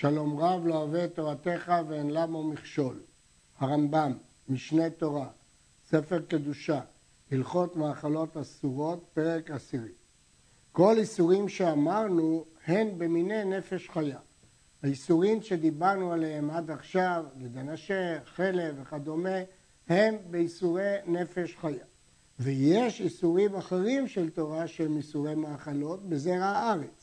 שלום 0.00 0.38
רב 0.38 0.66
לא 0.66 0.74
אוהב 0.74 0.94
את 0.94 1.14
תורתך 1.14 1.72
ואין 1.88 2.10
למו 2.10 2.44
מכשול. 2.44 3.00
הרמב"ם, 3.58 4.12
משנה 4.48 4.90
תורה, 4.90 5.28
ספר 5.88 6.20
קדושה, 6.28 6.80
הלכות 7.32 7.76
מאכלות 7.76 8.36
אסורות, 8.36 9.04
פרק 9.14 9.50
עשירי. 9.50 9.92
כל 10.72 10.94
איסורים 10.98 11.48
שאמרנו 11.48 12.44
הן 12.66 12.98
במיני 12.98 13.44
נפש 13.44 13.88
חיה. 13.88 14.18
האיסורים 14.82 15.42
שדיברנו 15.42 16.12
עליהם 16.12 16.50
עד 16.50 16.70
עכשיו, 16.70 17.24
גדנשר, 17.38 18.18
חלב 18.24 18.74
וכדומה, 18.82 19.38
הם 19.88 20.14
באיסורי 20.30 20.94
נפש 21.06 21.56
חיה. 21.60 21.84
ויש 22.40 23.00
איסורים 23.00 23.54
אחרים 23.54 24.08
של 24.08 24.30
תורה 24.30 24.68
שהם 24.68 24.96
איסורי 24.96 25.34
מאכלות 25.34 26.08
בזרע 26.08 26.44
הארץ. 26.44 26.97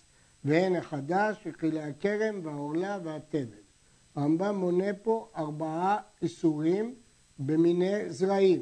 והן 0.46 0.76
החדש 0.76 1.38
וכלי 1.46 1.82
הכרם 1.82 2.40
והעורלה 2.44 3.00
והתבן. 3.04 3.58
הרמב"ם 4.16 4.56
מונה 4.56 4.94
פה 5.04 5.30
ארבעה 5.38 5.98
איסורים 6.22 6.96
במיני 7.40 8.10
זרעים. 8.10 8.62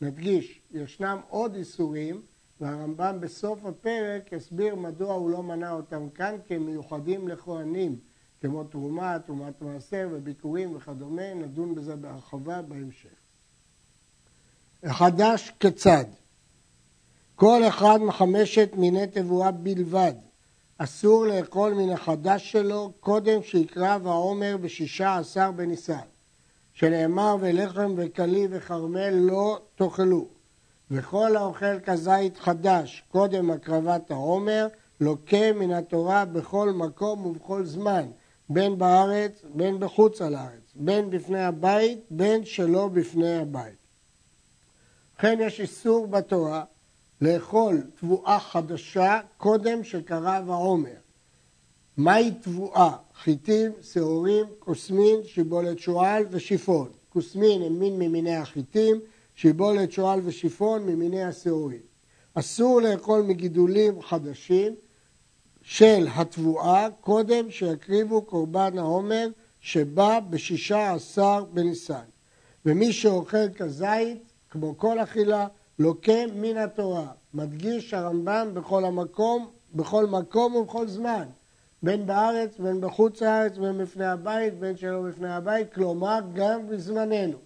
נדגיש, 0.00 0.60
ישנם 0.70 1.20
עוד 1.28 1.54
איסורים 1.54 2.22
והרמב"ם 2.60 3.16
בסוף 3.20 3.64
הפרק 3.64 4.32
יסביר 4.32 4.74
מדוע 4.74 5.14
הוא 5.14 5.30
לא 5.30 5.42
מנה 5.42 5.70
אותם 5.70 6.10
כאן 6.10 6.36
כי 6.46 6.54
הם 6.54 6.66
מיוחדים 6.66 7.28
לכהנים 7.28 7.98
כמו 8.40 8.64
תרומה, 8.64 9.18
תרומת 9.18 9.62
מעשר 9.62 10.08
וביקורים 10.12 10.76
וכדומה, 10.76 11.34
נדון 11.34 11.74
בזה 11.74 11.96
בהרחבה 11.96 12.62
בהמשך. 12.62 13.08
החדש 14.82 15.52
כיצד? 15.60 16.04
כל 17.34 17.62
אחד 17.68 17.98
מחמשת 18.00 18.70
מיני 18.76 19.06
תבואה 19.06 19.50
בלבד 19.50 20.14
אסור 20.80 21.26
לאכול 21.26 21.72
מן 21.74 21.90
החדש 21.90 22.52
שלו 22.52 22.92
קודם 23.00 23.42
שיקרב 23.42 24.06
העומר 24.06 24.56
בשישה 24.60 25.16
עשר 25.16 25.50
בניסן, 25.50 26.06
שנאמר 26.72 27.36
ולחם 27.40 27.94
וכלי 27.96 28.46
וכרמל 28.50 29.10
לא 29.10 29.60
תאכלו, 29.74 30.28
וכל 30.90 31.36
האוכל 31.36 31.80
כזית 31.80 32.38
חדש 32.38 33.04
קודם 33.12 33.50
הקרבת 33.50 34.10
העומר 34.10 34.66
לוקה 35.00 35.52
מן 35.54 35.70
התורה 35.70 36.24
בכל 36.24 36.70
מקום 36.70 37.26
ובכל 37.26 37.64
זמן, 37.64 38.06
בין 38.48 38.78
בארץ 38.78 39.42
בין 39.54 39.80
בחוץ 39.80 40.22
על 40.22 40.34
הארץ, 40.34 40.72
בין 40.74 41.10
בפני 41.10 41.44
הבית 41.44 41.98
בין 42.10 42.44
שלא 42.44 42.88
בפני 42.88 43.38
הבית. 43.38 43.78
ובכן 45.14 45.38
יש 45.40 45.60
איסור 45.60 46.06
בתורה 46.06 46.64
לאכול 47.20 47.82
תבואה 48.00 48.40
חדשה 48.40 49.20
קודם 49.36 49.84
שקרב 49.84 50.50
העומר. 50.50 50.96
מהי 51.96 52.30
תבואה? 52.42 52.96
חיטים, 53.14 53.72
שעורים, 53.82 54.46
כוסמין, 54.58 55.20
שיבולת 55.24 55.78
שועל 55.78 56.24
ושיפון. 56.30 56.88
כוסמין 57.08 57.62
הם 57.62 57.78
מין 57.78 57.98
ממיני 57.98 58.36
החיטים, 58.36 59.00
שיבולת 59.34 59.92
שועל 59.92 60.20
ושיפון 60.24 60.86
ממיני 60.86 61.24
השעורים. 61.24 61.80
אסור 62.34 62.80
לאכול 62.80 63.22
מגידולים 63.22 64.02
חדשים 64.02 64.74
של 65.62 66.06
התבואה 66.14 66.88
קודם 67.00 67.50
שיקריבו 67.50 68.22
קורבן 68.22 68.78
העומר 68.78 69.28
שבא 69.60 70.20
בשישה 70.30 70.92
עשר 70.92 71.44
בניסן. 71.44 72.04
ומי 72.66 72.92
שאוכל 72.92 73.48
כזית, 73.56 74.32
כמו 74.50 74.78
כל 74.78 75.00
אכילה, 75.00 75.46
לוקה 75.78 76.26
מן 76.34 76.56
התורה, 76.56 77.06
מדגיש 77.34 77.94
הרמב"ם 77.94 78.50
בכל 78.54 78.84
המקום, 78.84 79.50
בכל 79.74 80.06
מקום 80.06 80.54
ובכל 80.54 80.88
זמן, 80.88 81.24
בין 81.82 82.06
בארץ, 82.06 82.58
בין 82.58 82.80
בחוץ 82.80 83.22
לארץ, 83.22 83.58
בין 83.58 83.78
בפני 83.78 84.06
הבית, 84.06 84.58
בין 84.58 84.76
שלא 84.76 85.02
בפני 85.02 85.32
הבית, 85.32 85.74
כלומר 85.74 86.18
גם 86.34 86.68
בזמננו. 86.68 87.38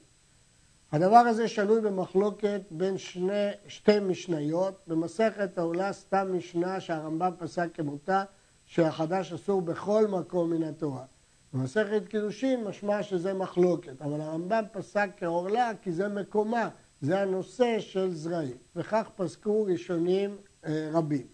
הדבר 0.93 1.17
הזה 1.17 1.49
שנוי 1.49 1.81
במחלוקת 1.81 2.61
בין 2.71 2.99
שני, 2.99 3.51
שתי 3.67 4.01
משניות, 4.01 4.83
במסכת 4.87 5.59
העולה 5.59 5.93
סתם 5.93 6.29
משנה 6.33 6.81
שהרמב"ם 6.81 7.31
פסק 7.39 7.69
כמותה, 7.75 8.25
שהחדש 8.67 9.33
אסור 9.33 9.63
בכל 9.63 10.07
מקום 10.07 10.51
מן 10.51 10.63
התורה. 10.63 11.05
במסכת 11.53 12.03
קידושין 12.09 12.65
משמע 12.65 13.03
שזה 13.03 13.35
מחלוקת, 13.35 14.03
אבל 14.03 14.21
הרמב"ם 14.21 14.65
פסק 14.73 15.11
כעורלה 15.17 15.71
כי 15.83 15.93
זה 15.93 16.09
מקומה, 16.09 16.69
זה 17.03 17.21
הנושא 17.21 17.81
של 17.81 18.15
זרעים, 18.15 18.57
וכך 18.77 19.09
פסקו 19.17 19.65
ראשונים 19.65 20.37
אה, 20.67 20.91
רבים. 20.93 21.27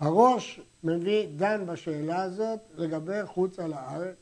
הראש 0.00 0.60
מביא, 0.84 1.28
דן 1.36 1.66
בשאלה 1.66 2.22
הזאת 2.22 2.60
לגבי 2.74 3.26
חוץ 3.26 3.58
על 3.58 3.72
הארץ, 3.72 4.16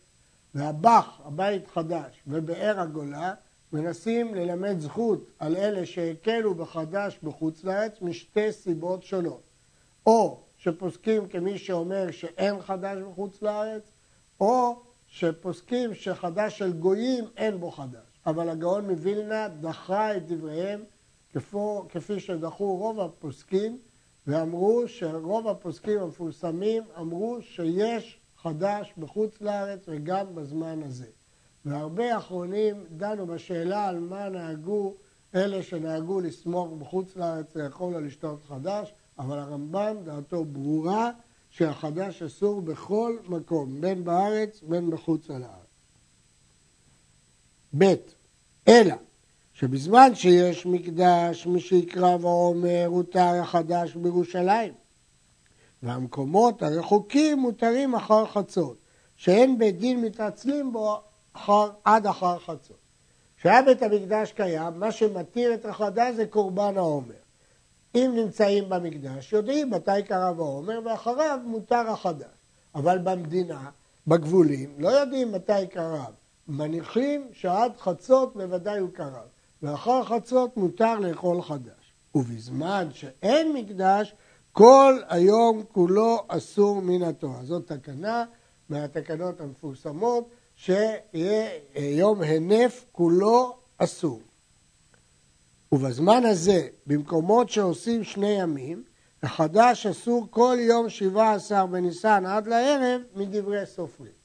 והבח, 0.55 1.21
הבית 1.25 1.69
חדש, 1.69 2.23
ובאר 2.27 2.81
הגולה, 2.81 3.35
מנסים 3.73 4.35
ללמד 4.35 4.81
זכות 4.81 5.31
על 5.39 5.57
אלה 5.57 5.87
שהקלו 5.87 6.55
בחדש 6.55 7.19
בחוץ 7.23 7.65
לארץ 7.65 7.93
משתי 8.03 8.53
סיבות 8.53 9.03
שונות. 9.03 9.43
או 10.07 10.41
שפוסקים 10.59 11.29
כמי 11.29 11.59
שאומר 11.59 12.11
שאין 12.11 12.63
חדש 12.63 12.99
בחוץ 12.99 13.43
לארץ, 13.43 13.83
או 14.41 14.83
שפוסקים 15.07 15.95
שחדש 15.95 16.59
של 16.59 16.73
גויים 16.73 17.25
אין 17.37 17.61
בו 17.61 17.71
חדש. 17.71 18.12
אבל 18.27 18.49
הגאון 18.49 18.91
מווילנה 18.91 19.49
דחה 19.49 20.17
את 20.17 20.27
דבריהם 20.27 20.85
כפו, 21.33 21.87
כפי 21.89 22.21
שדחו 22.21 22.77
רוב 22.77 23.01
הפוסקים 23.01 23.79
ואמרו 24.27 24.83
שרוב 24.87 25.49
הפוסקים 25.49 26.01
המפורסמים 26.01 26.83
אמרו 26.99 27.39
שיש 27.41 28.21
חדש 28.37 28.95
בחוץ 28.99 29.41
לארץ 29.41 29.81
וגם 29.89 30.35
בזמן 30.35 30.83
הזה. 30.83 31.07
והרבה 31.65 32.19
אחרונים 32.19 32.85
דנו 32.91 33.27
בשאלה 33.27 33.89
על 33.89 33.99
מה 33.99 34.29
נהגו 34.29 34.95
אלה 35.35 35.63
שנהגו 35.63 36.21
לסמוך 36.21 36.73
בחוץ 36.79 37.17
לארץ 37.17 37.57
לאכול 37.57 37.95
או 37.95 38.01
לשתות 38.01 38.45
חדש, 38.49 38.95
אבל 39.19 39.39
הרמב"ם 39.39 39.97
דעתו 40.05 40.45
ברורה 40.45 41.11
שהחדש 41.51 42.23
אסור 42.23 42.63
בכל 42.63 43.17
מקום, 43.29 43.81
בין 43.81 44.05
בארץ 44.05 44.63
בין 44.63 44.91
בחוץ 44.91 45.29
לארץ. 45.29 45.62
ב' 47.79 47.95
אלא 48.69 48.95
שבזמן 49.55 50.15
שיש 50.15 50.67
מקדש, 50.67 51.47
מי 51.47 51.61
שיקרא 51.61 52.17
ואומר, 52.21 52.85
הותר 52.87 53.41
החדש 53.43 53.95
בירושלים. 53.95 54.73
והמקומות 55.83 56.63
הרחוקים 56.63 57.39
מותרים 57.39 57.95
אחר 57.95 58.27
חצות, 58.27 58.77
שאין 59.17 59.59
בית 59.59 59.79
דין 59.79 60.01
מתעצלים 60.01 60.73
בו 60.73 61.01
אחר, 61.33 61.71
עד 61.85 62.07
אחר 62.07 62.39
חצות. 62.39 62.77
כשהיה 63.37 63.63
בית 63.63 63.83
המקדש 63.83 64.33
קיים, 64.33 64.73
מה 64.81 64.93
שמתיר 64.93 65.55
את 65.55 65.65
החדש 65.65 66.15
זה 66.15 66.27
קורבן 66.27 66.77
העומר. 66.77 67.15
אם 67.95 68.13
נמצאים 68.15 68.69
במקדש, 68.69 69.33
יודעים 69.33 69.71
מתי 69.71 70.03
קרב 70.07 70.41
העומר, 70.41 70.81
ואחריו 70.85 71.39
מותר 71.45 71.91
החדש. 71.91 72.27
אבל 72.75 72.99
במדינה, 72.99 73.71
בגבולים, 74.07 74.75
לא 74.79 74.89
יודעים 74.89 75.33
מתי 75.33 75.67
קרב. 75.71 76.13
מניחים 76.49 77.29
שעד 77.33 77.73
חצות 77.79 78.37
בוודאי 78.37 78.79
הוא 78.79 78.91
קרב, 78.91 79.27
ואחר 79.63 80.05
חצות 80.05 80.57
מותר 80.57 80.99
לאכול 80.99 81.43
חדש. 81.43 81.93
ובזמן 82.15 82.89
שאין 82.93 83.53
מקדש, 83.53 84.15
כל 84.53 84.99
היום 85.09 85.63
כולו 85.73 86.25
אסור 86.29 86.83
מן 86.83 87.03
התורה. 87.03 87.45
זאת 87.45 87.73
תקנה 87.73 88.25
מהתקנות 88.69 89.41
המפורסמות, 89.41 90.29
שיהיה 90.57 91.51
יום 91.77 92.23
הנף 92.23 92.85
כולו 92.93 93.57
אסור. 93.79 94.21
ובזמן 95.73 96.25
הזה, 96.25 96.69
במקומות 96.87 97.51
שעושים 97.51 98.05
שני 98.05 98.41
ימים, 98.41 98.85
החדש 99.23 99.87
אסור 99.87 100.27
כל 100.31 100.57
יום 100.61 100.89
שבעה 100.89 101.35
עשר 101.35 101.67
בניסן 101.67 102.27
עד 102.27 102.47
לערב 102.47 103.01
מדברי 103.17 103.67
סופרים. 103.67 104.22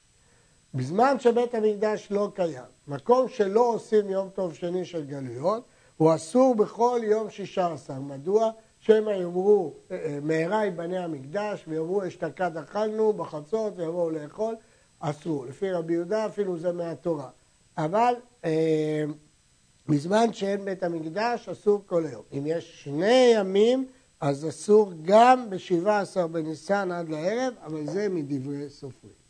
בזמן 0.74 1.18
שבית 1.18 1.54
המקדש 1.54 2.08
לא 2.10 2.30
קיים, 2.34 2.62
מקום 2.88 3.28
שלא 3.28 3.68
עושים 3.74 4.10
יום 4.10 4.28
טוב 4.34 4.54
שני 4.54 4.84
של 4.84 5.04
גלויות, 5.04 5.64
הוא 5.96 6.14
אסור 6.14 6.54
בכל 6.54 7.00
יום 7.02 7.30
שישה 7.30 7.72
עשר. 7.72 8.00
מדוע? 8.00 8.50
שמא 8.80 9.10
יאמרו, 9.10 9.74
אה, 9.90 9.96
אה, 9.96 10.18
מהרה 10.22 10.64
ייבנה 10.64 11.04
המקדש, 11.04 11.64
ויאמרו 11.68 12.06
אשתקד 12.06 12.56
אכלנו 12.56 13.12
בחצות 13.12 13.72
ויבואו 13.76 14.10
לאכול, 14.10 14.54
אסור. 15.00 15.46
לפי 15.46 15.70
רבי 15.70 15.92
יהודה 15.92 16.26
אפילו 16.26 16.58
זה 16.58 16.72
מהתורה. 16.72 17.28
אבל 17.78 18.14
אה, 18.44 19.04
בזמן 19.88 20.32
שאין 20.32 20.64
בית 20.64 20.82
המקדש 20.82 21.48
אסור 21.48 21.82
כל 21.86 22.06
היום. 22.06 22.22
אם 22.32 22.42
יש 22.46 22.84
שני 22.84 23.32
ימים, 23.34 23.86
אז 24.20 24.48
אסור 24.48 24.92
גם 25.02 25.50
בשבעה 25.50 26.00
עשר 26.00 26.26
בניסן 26.26 26.92
עד 26.92 27.08
לערב, 27.08 27.54
אבל 27.64 27.86
זה 27.86 28.08
מדברי 28.08 28.70
סופרים. 28.70 29.27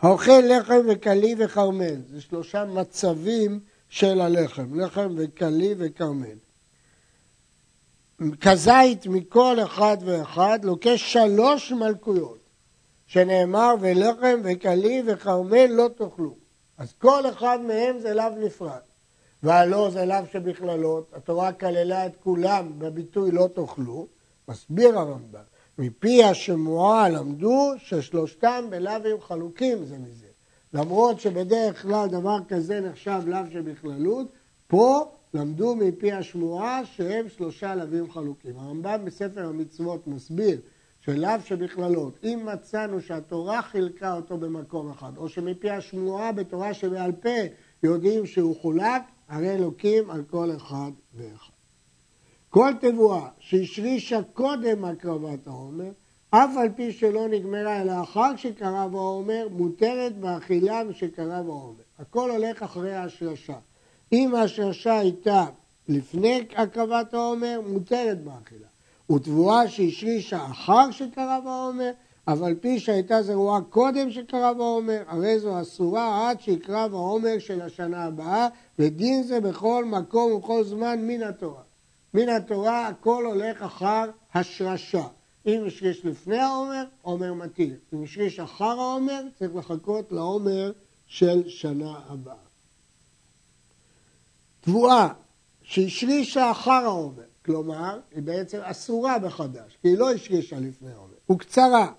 האוכל 0.00 0.40
לחם 0.48 0.80
וקלי 0.88 1.34
וכרמל, 1.38 1.96
זה 2.10 2.20
שלושה 2.20 2.64
מצבים 2.64 3.60
של 3.88 4.20
הלחם, 4.20 4.80
לחם 4.80 5.14
וקלי 5.16 5.74
וכרמל. 5.78 6.38
כזית 8.40 9.06
מכל 9.06 9.56
אחד 9.62 9.96
ואחד 10.04 10.58
לוקח 10.62 10.96
שלוש 10.96 11.72
מלכויות, 11.72 12.38
שנאמר 13.06 13.74
ולחם 13.80 14.40
וכלי 14.44 15.02
וכרמל 15.06 15.66
לא 15.66 15.88
תאכלו. 15.96 16.34
אז 16.78 16.92
כל 16.98 17.30
אחד 17.30 17.58
מהם 17.60 17.98
זה 17.98 18.14
לאו 18.14 18.30
נפרד. 18.38 18.80
והלא 19.42 19.90
זה 19.90 20.04
לאו 20.04 20.26
שבכללות, 20.32 21.10
התורה 21.14 21.52
כללה 21.52 22.06
את 22.06 22.12
כולם 22.22 22.78
בביטוי 22.78 23.30
לא 23.30 23.48
תאכלו, 23.54 24.06
מסביר 24.48 24.98
הרמב"ם, 24.98 25.40
מפי 25.78 26.24
השמועה 26.24 27.08
למדו 27.08 27.72
ששלושתם 27.78 28.64
בלאווים 28.70 29.20
חלוקים 29.20 29.84
זה 29.84 29.98
מזה. 29.98 30.26
למרות 30.72 31.20
שבדרך 31.20 31.82
כלל 31.82 32.08
דבר 32.08 32.38
כזה 32.48 32.80
נחשב 32.80 33.22
לאו 33.26 33.40
שבכללות, 33.52 34.26
פה 34.66 35.12
למדו 35.34 35.76
מפי 35.76 36.12
השמועה 36.12 36.86
שהם 36.86 37.28
שלושה 37.28 37.74
לאווים 37.74 38.10
חלוקים. 38.10 38.58
הרמב"ם 38.58 39.04
בספר 39.04 39.46
המצוות 39.46 40.06
מסביר 40.06 40.60
שלאו 41.00 41.40
שבכללות, 41.44 42.18
אם 42.24 42.46
מצאנו 42.52 43.00
שהתורה 43.00 43.62
חילקה 43.62 44.14
אותו 44.14 44.36
במקום 44.36 44.90
אחד, 44.90 45.12
או 45.16 45.28
שמפי 45.28 45.70
השמועה 45.70 46.32
בתורה 46.32 46.74
שבעל 46.74 47.12
פה 47.12 47.38
יודעים 47.82 48.26
שהוא 48.26 48.56
חולק, 48.56 49.02
הרי 49.28 49.54
אלוקים 49.54 50.10
על 50.10 50.22
כל 50.30 50.56
אחד 50.56 50.90
ואחד. 51.14 51.57
כל 52.58 52.72
תבואה 52.80 53.28
שהשרישה 53.38 54.20
קודם 54.34 54.84
הקרבת 54.84 55.46
העומר, 55.46 55.90
אף 56.30 56.56
על 56.56 56.68
פי 56.76 56.92
שלא 56.92 57.28
נגמרה 57.28 57.82
אלא 57.82 58.02
אחר 58.02 58.36
שקרב 58.36 58.94
העומר, 58.94 59.48
מותרת 59.50 60.18
באכילה 60.18 60.84
משקרב 60.84 61.48
העומר. 61.48 61.82
הכל 61.98 62.30
הולך 62.30 62.62
אחרי 62.62 62.94
ההשרשה. 62.94 63.56
אם 64.12 64.34
ההשרשה 64.34 64.98
הייתה 64.98 65.46
לפני 65.88 66.46
הקרבת 66.56 67.14
העומר, 67.14 67.60
מותרת 67.66 68.24
באכילה. 68.24 68.68
ותבואה 69.12 69.68
שהשרישה 69.68 70.46
אחר 70.50 70.90
שקרב 70.90 71.42
העומר, 71.46 71.90
אף 72.24 72.42
על 72.42 72.54
פי 72.54 72.80
שהייתה 72.80 73.22
זרועה 73.22 73.60
קודם 73.60 74.10
שקרב 74.10 74.60
העומר, 74.60 75.02
הרי 75.06 75.38
זו 75.38 75.60
אסורה 75.60 76.30
עד 76.30 76.40
שיקרב 76.40 76.94
העומר 76.94 77.38
של 77.38 77.62
השנה 77.62 78.04
הבאה, 78.04 78.48
ודין 78.78 79.22
זה 79.22 79.40
בכל 79.40 79.84
מקום 79.84 80.32
ובכל 80.32 80.64
זמן 80.64 80.98
מן 81.02 81.22
התורה. 81.22 81.67
מן 82.14 82.28
התורה 82.28 82.88
הכל 82.88 83.24
הולך 83.26 83.62
אחר 83.62 84.10
השרשה. 84.34 85.06
אם 85.46 85.64
השריש 85.66 86.04
לפני 86.04 86.38
העומר, 86.38 86.84
עומר 87.02 87.34
מתיר. 87.34 87.76
אם 87.94 88.04
השריש 88.04 88.40
אחר 88.40 88.80
העומר, 88.80 89.22
צריך 89.38 89.54
לחכות 89.54 90.12
לעומר 90.12 90.72
של 91.06 91.48
שנה 91.48 92.00
הבאה. 92.08 92.34
תבואה 94.60 95.08
שהשרישה 95.62 96.50
אחר 96.50 96.70
העומר, 96.70 97.22
כלומר, 97.44 98.00
היא 98.10 98.22
בעצם 98.22 98.58
אסורה 98.62 99.18
בחדש, 99.18 99.76
כי 99.82 99.88
היא 99.88 99.98
לא 99.98 100.10
השרישה 100.10 100.60
לפני 100.60 100.92
העומר, 100.92 101.14
וקצרה, 101.32 101.92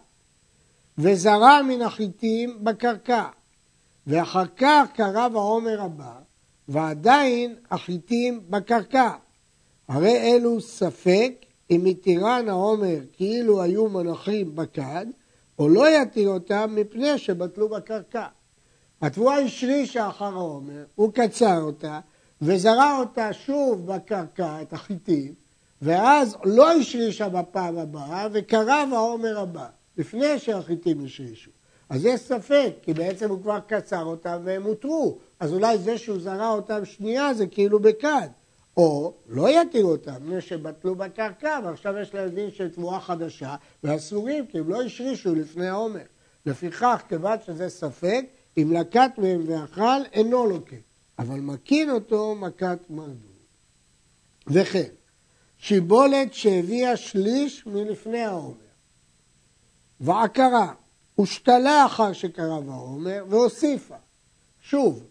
וזרה 0.98 1.62
מן 1.64 1.82
החיטים 1.82 2.64
בקרקע, 2.64 3.28
ואחר 4.08 4.46
כך 4.58 4.88
קרב 4.94 5.36
העומר 5.36 5.82
הבא, 5.82 6.20
ועדיין 6.68 7.56
החיטים 7.72 8.42
בקרקע. 8.50 9.16
הרי 9.90 10.18
אלו 10.18 10.62
ספק 10.62 11.32
אם 11.72 11.88
יתירן 11.88 12.50
העומר 12.50 13.00
כאילו 13.14 13.62
היו 13.62 13.90
מונחים 13.90 14.56
בכד, 14.56 15.06
או 15.60 15.70
לא 15.70 15.90
יתיר 15.90 16.30
אותם 16.30 16.76
מפני 16.76 17.18
שבטלו 17.18 17.70
בקרקע. 17.70 18.26
התבואה 19.02 19.40
השרישה 19.40 20.08
אחר 20.08 20.26
העומר, 20.26 20.84
הוא 20.96 21.12
קצר 21.14 21.62
אותה, 21.62 22.00
וזרע 22.42 22.98
אותה 23.00 23.34
שוב 23.34 23.86
בקרקע, 23.86 24.62
את 24.62 24.74
החיטים, 24.74 25.34
ואז 25.82 26.38
לא 26.44 26.72
השרישה 26.72 27.30
בפעם 27.30 27.78
הבאה, 27.78 28.28
וקרב 28.32 28.90
העומר 28.94 29.40
הבא, 29.40 29.68
לפני 29.98 30.40
שהחיטים 30.40 31.06
השרישו. 31.06 31.52
אז 31.90 32.06
יש 32.06 32.22
ספק, 32.22 32.74
כי 32.82 32.94
בעצם 32.94 33.30
הוא 33.30 33.42
כבר 33.42 33.60
קצר 33.68 34.04
אותם 34.04 34.38
והם 34.44 34.64
הותרו. 34.64 35.18
אז 35.40 35.54
אולי 35.54 35.78
זה 35.78 35.98
שהוא 35.98 36.20
זרע 36.20 36.50
אותם 36.50 36.86
שנייה 36.86 37.34
זה 37.34 37.48
כאילו 37.48 37.80
בכד. 37.80 38.28
או 38.80 39.14
לא 39.30 39.62
יתיר 39.62 39.86
אותם, 39.86 40.14
מפני 40.22 40.42
שבטלו 40.42 40.96
בקרקע, 40.96 41.60
ועכשיו 41.64 41.98
יש 41.98 42.14
להם 42.14 42.30
דין 42.30 42.52
של 42.52 42.70
תבואה 42.70 43.00
חדשה, 43.00 43.56
ואסורים, 43.84 44.48
כי 44.48 44.60
הם 44.60 44.70
לא 44.70 44.82
השרישו 44.82 45.36
לפני 45.36 45.68
העומר. 45.68 46.02
לפיכך, 46.46 47.02
כיוון 47.10 47.38
שזה 47.46 47.70
ספק, 47.70 48.26
אם 48.58 48.72
לקט 48.74 49.18
מהם 49.18 49.44
ואכל, 49.48 50.02
אינו 50.14 50.46
לוקט. 50.46 50.74
אבל 51.20 51.40
מקין 51.40 51.90
אותו 51.90 52.36
מכת 52.36 52.80
מרדות. 52.90 53.16
וכן, 54.48 54.90
שיבולת 55.58 56.34
שהביאה 56.34 56.98
שליש 56.98 57.66
מלפני 57.66 58.22
העומר, 58.22 58.70
ועקרה, 60.02 60.74
הושתלה 61.16 61.86
אחר 61.86 62.14
שקרב 62.14 62.70
העומר, 62.70 63.26
והוסיפה. 63.30 63.96
שוב, 64.62 65.04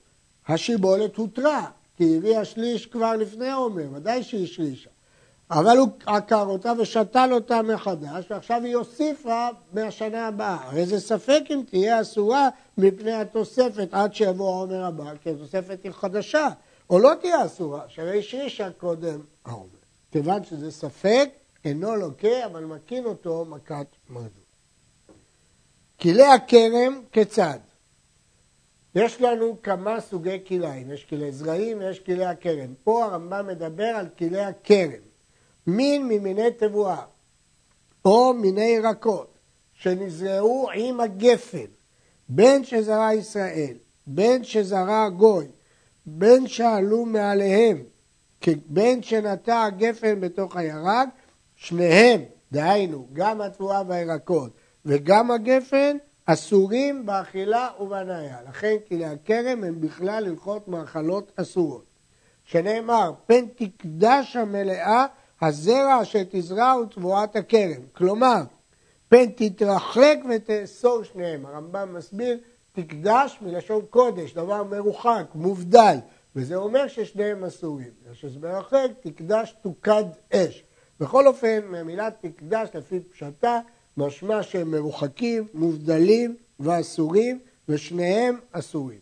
השיבולת 0.47 1.17
הותרה, 1.17 1.71
כי 1.99 2.17
הביאה 2.17 2.45
שליש 2.45 2.87
כבר 2.87 3.17
לפני 3.17 3.49
העומר, 3.49 3.87
ודאי 3.93 4.23
שהיא 4.23 4.47
שלישה. 4.47 4.91
אבל 5.51 5.79
הוא 5.79 5.89
עקר 6.07 6.47
אותה 6.47 6.73
ושתל 6.79 7.29
אותה 7.33 7.63
מחדש, 7.63 8.31
ועכשיו 8.31 8.65
היא 8.65 8.77
הוסיפה 8.77 9.49
מהשנה 9.73 10.27
הבאה. 10.27 10.59
הרי 10.63 10.87
זה 10.87 11.01
ספק 11.01 11.43
אם 11.51 11.63
תהיה 11.71 12.01
אסורה 12.01 12.49
מפני 12.79 13.13
התוספת 13.13 13.89
עד 13.93 14.15
שיבוא 14.15 14.55
העומר 14.55 14.85
הבא, 14.85 15.13
כי 15.23 15.31
התוספת 15.31 15.79
היא 15.85 15.93
חדשה, 15.93 16.49
או 16.91 16.99
לא 16.99 17.13
תהיה 17.21 17.47
אסורה, 17.47 17.83
שהרי 17.89 18.23
שרישה 18.23 18.71
קודם 18.71 19.21
העומר. 19.45 19.79
כיוון 20.13 20.45
שזה 20.45 20.71
ספק, 20.71 21.29
אינו 21.65 21.97
לוקה, 21.97 22.47
אבל 22.47 22.65
מקין 22.65 23.05
אותו 23.05 23.45
מכת 23.45 23.87
מרדות. 24.11 24.31
כלי 26.01 26.27
הכרם 26.27 27.03
כיצד? 27.13 27.59
יש 28.95 29.21
לנו 29.21 29.57
כמה 29.63 30.01
סוגי 30.01 30.39
כליים, 30.49 30.91
יש 30.91 31.05
כלי 31.05 31.33
זרעים 31.33 31.79
ויש 31.79 32.01
כלי 32.01 32.25
הכרם. 32.25 32.75
פה 32.85 33.05
הרמב"ם 33.05 33.47
מדבר 33.47 33.85
על 33.85 34.09
כלי 34.19 34.41
הכרם. 34.41 35.03
מין 35.67 36.09
ממיני 36.09 36.51
תבואה 36.57 37.03
או 38.05 38.33
מיני 38.35 38.65
ירקות 38.65 39.39
שנזרעו 39.73 40.69
עם 40.75 41.01
הגפן, 41.01 41.67
בין 42.29 42.65
שזרע 42.65 43.15
ישראל, 43.15 43.77
בין 44.07 44.45
שזרע 44.45 45.09
גוי, 45.09 45.47
בין 46.07 46.47
שעלו 46.47 47.07
מעליהם, 47.07 47.83
בין 48.67 49.03
שנטע 49.03 49.63
הגפן 49.63 50.21
בתוך 50.21 50.57
הירק, 50.57 51.09
שניהם, 51.57 52.23
דהיינו, 52.53 53.09
גם 53.13 53.41
התבואה 53.41 53.83
והירקות 53.89 54.51
וגם 54.85 55.31
הגפן, 55.31 55.97
אסורים 56.31 57.07
באכילה 57.07 57.69
ובהניה. 57.81 58.39
לכן 58.49 58.77
כלי 58.89 59.05
הכרם 59.05 59.65
הם 59.65 59.81
בכלל 59.81 60.27
הלכות 60.27 60.69
מאכלות 60.69 61.33
אסורות. 61.37 61.85
שנאמר, 62.45 63.13
פן 63.27 63.47
תקדש 63.57 64.37
המלאה 64.37 65.07
הזרע 65.43 66.03
אשר 66.03 66.23
תזרע 66.31 66.71
הוא 66.71 66.87
תבואת 66.87 67.37
הכרם. 67.37 67.83
כלומר, 67.93 68.43
פן 69.09 69.27
תתרחק 69.37 70.17
ותאסור 70.31 71.03
שניהם. 71.03 71.47
הרמב"ם 71.47 71.95
מסביר, 71.95 72.39
תקדש 72.73 73.39
מלשון 73.43 73.83
קודש, 73.91 74.35
דבר 74.35 74.65
מרוחק, 74.65 75.25
מובדל. 75.35 75.97
וזה 76.37 76.57
אומר 76.57 76.89
ששניהם 76.89 77.45
אסורים. 77.45 77.91
כשזה 78.13 78.39
מרחק, 78.39 78.87
תקדש 79.01 79.57
תוקד 79.63 80.05
אש. 80.33 80.65
בכל 81.01 81.27
אופן, 81.27 81.61
מהמילה 81.65 82.09
תקדש 82.21 82.69
לפי 82.75 83.01
פשטה, 83.01 83.61
משמע 83.99 84.43
שהם 84.43 84.71
מרוחקים, 84.71 85.47
מובדלים 85.55 86.37
ואסורים, 86.61 87.39
ושניהם 87.69 88.39
אסורים. 88.53 88.99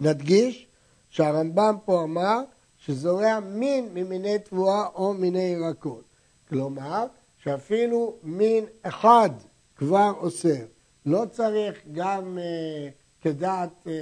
נדגיש 0.00 0.66
שהרמב"ם 1.10 1.76
פה 1.84 2.02
אמר 2.02 2.40
שזורע 2.78 3.40
מין 3.40 3.88
ממיני 3.94 4.38
תבואה 4.38 4.86
או 4.94 5.14
מיני 5.14 5.42
ירקות. 5.42 6.04
כלומר, 6.48 7.06
שאפילו 7.42 8.14
מין 8.22 8.64
אחד 8.82 9.30
כבר 9.76 10.12
אוסר. 10.16 10.64
לא 11.06 11.24
צריך 11.30 11.78
גם 11.92 12.38
אה, 12.38 12.88
כדעת 13.20 13.70
אה, 13.86 13.92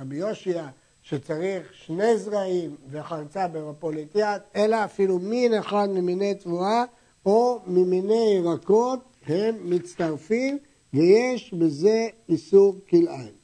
רבי 0.00 0.16
יושיע, 0.16 0.66
שצריך 1.02 1.74
שני 1.74 2.18
זרעים 2.18 2.76
וחרצה 2.90 3.48
במפולת 3.48 4.16
אלא 4.56 4.84
אפילו 4.84 5.18
מין 5.18 5.54
אחד 5.54 5.88
ממיני 5.90 6.34
תבואה 6.34 6.84
או 7.26 7.60
ממיני 7.66 8.34
ירקות 8.36 9.09
הם 9.30 9.70
מצטרפים 9.70 10.58
ויש 10.94 11.54
בזה 11.54 12.08
איסור 12.28 12.76
כלאיים. 12.88 13.34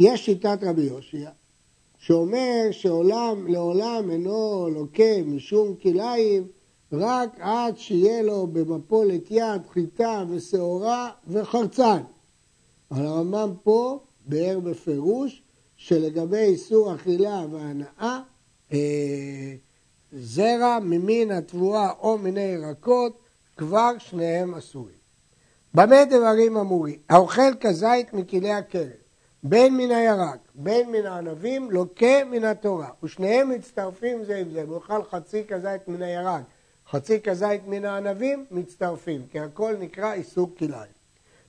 יש 0.00 0.24
שיטת 0.24 0.58
רבי 0.62 0.82
יושיע 0.82 1.30
שאומר 1.98 2.68
שעולם 2.70 3.46
לעולם 3.46 4.10
אינו 4.10 4.68
לוקה 4.74 5.22
משום 5.24 5.74
כלאיים 5.82 6.46
רק 6.92 7.36
עד 7.40 7.78
שיהיה 7.78 8.22
לו 8.22 8.46
במפולת 8.46 9.30
יד 9.30 9.62
חיטה 9.72 10.24
ושעורה 10.28 11.10
וחרצן. 11.28 12.02
אבל 12.90 13.06
הרמב"ם 13.06 13.54
פה 13.62 14.00
ביאר 14.26 14.60
בפירוש 14.60 15.42
שלגבי 15.76 16.38
איסור 16.38 16.94
אכילה 16.94 17.46
והנאה 17.50 18.20
אה, 18.72 19.54
זרע 20.12 20.78
ממין 20.82 21.30
התבואה 21.30 21.90
או 22.00 22.18
מיני 22.18 22.40
ירקות 22.40 23.18
כבר 23.58 23.98
שניהם 23.98 24.54
אסורים. 24.54 24.98
במה 25.74 26.04
דברים 26.04 26.56
אמורים? 26.56 26.98
האוכל 27.08 27.54
כזית 27.60 28.12
מכלי 28.12 28.52
הכרם, 28.52 28.88
בין 29.42 29.76
מן 29.76 29.90
הירק, 29.90 30.38
בין 30.54 30.90
מן 30.90 31.06
הענבים, 31.06 31.70
לוקה 31.70 32.24
מן 32.30 32.44
התורה, 32.44 32.88
ושניהם 33.02 33.50
מצטרפים 33.50 34.24
זה 34.24 34.36
עם 34.36 34.50
זה, 34.50 34.62
הוא 34.62 34.74
אוכל 34.74 35.04
חצי 35.04 35.44
כזית 35.48 35.88
מן 35.88 36.02
הירק, 36.02 36.42
חצי 36.90 37.20
כזית 37.20 37.62
מן 37.66 37.84
הענבים, 37.84 38.46
מצטרפים, 38.50 39.26
כי 39.30 39.40
הכל 39.40 39.74
נקרא 39.78 40.12
איסור 40.12 40.50
כלאיים. 40.58 40.92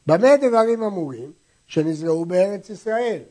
במה 0.07 0.37
דברים 0.37 0.83
אמורים? 0.83 1.31
שנזרעו 1.67 2.25
בארץ 2.25 2.69
ישראל, 2.69 3.21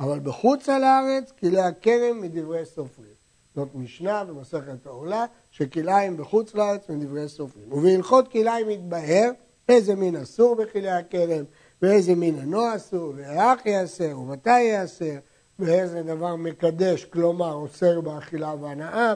אבל 0.00 0.20
בחוץ 0.20 0.68
על 0.68 0.84
הארץ, 0.84 1.32
כלי 1.40 1.60
הכרם 1.60 2.20
מדברי 2.20 2.64
סופרים. 2.64 3.16
זאת 3.54 3.68
משנה 3.74 4.24
במסכת 4.24 4.86
העולה, 4.86 5.26
שכליים 5.58 6.16
בחוץ 6.16 6.54
לארץ 6.54 6.88
מדברי 6.88 7.28
סופרים. 7.28 7.72
ובהלכות 7.72 8.28
כליים 8.28 8.68
מתבהר 8.68 9.30
איזה 9.68 9.94
מין 9.94 10.16
אסור 10.16 10.54
בכלי 10.54 10.90
הכרם, 10.90 11.44
ואיזה 11.82 12.14
מין 12.14 12.38
אינו 12.38 12.76
אסור, 12.76 13.12
ואיך 13.16 13.66
ייאסר, 13.66 14.18
ומתי 14.18 14.60
ייאסר, 14.60 15.14
ואיזה 15.58 16.02
דבר 16.02 16.36
מקדש, 16.36 17.04
כלומר 17.04 17.52
אוסר 17.52 18.00
באכילה 18.00 18.54
והנאה, 18.60 19.14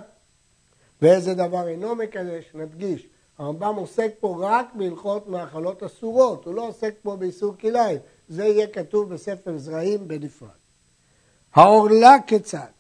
ואיזה 1.03 1.35
דבר 1.35 1.69
אינו 1.69 1.95
מקדש, 1.95 2.51
נדגיש. 2.55 3.09
הרמב"ם 3.39 3.75
עוסק 3.77 4.11
פה 4.21 4.37
רק 4.41 4.67
בהלכות 4.75 5.29
מאכלות 5.29 5.83
אסורות, 5.83 6.45
הוא 6.45 6.55
לא 6.55 6.69
עוסק 6.69 6.95
פה 7.03 7.17
באיסור 7.17 7.55
כליים, 7.61 7.99
זה 8.29 8.45
יהיה 8.45 8.67
כתוב 8.67 9.15
בספר 9.15 9.59
זרעים 9.59 10.09
בנפרד. 10.09 10.49
העורלה 11.55 12.17
כיצד? 12.27 12.71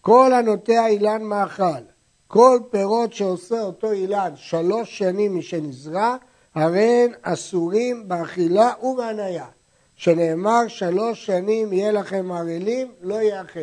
כל 0.00 0.32
הנוטע 0.32 0.86
אילן 0.86 1.22
מאכל, 1.22 1.93
כל 2.34 2.58
פירות 2.70 3.12
שעושה 3.12 3.62
אותו 3.62 3.92
אילן 3.92 4.32
שלוש 4.36 4.98
שנים 4.98 5.38
משנזרע, 5.38 6.16
הרי 6.54 7.04
הן 7.04 7.12
אסורים 7.22 8.08
באכילה 8.08 8.72
ובהניה. 8.82 9.46
שנאמר 9.96 10.68
שלוש 10.68 11.26
שנים 11.26 11.72
יהיה 11.72 11.92
לכם 11.92 12.32
ערלים, 12.32 12.92
לא 13.00 13.22
יאכל. 13.22 13.60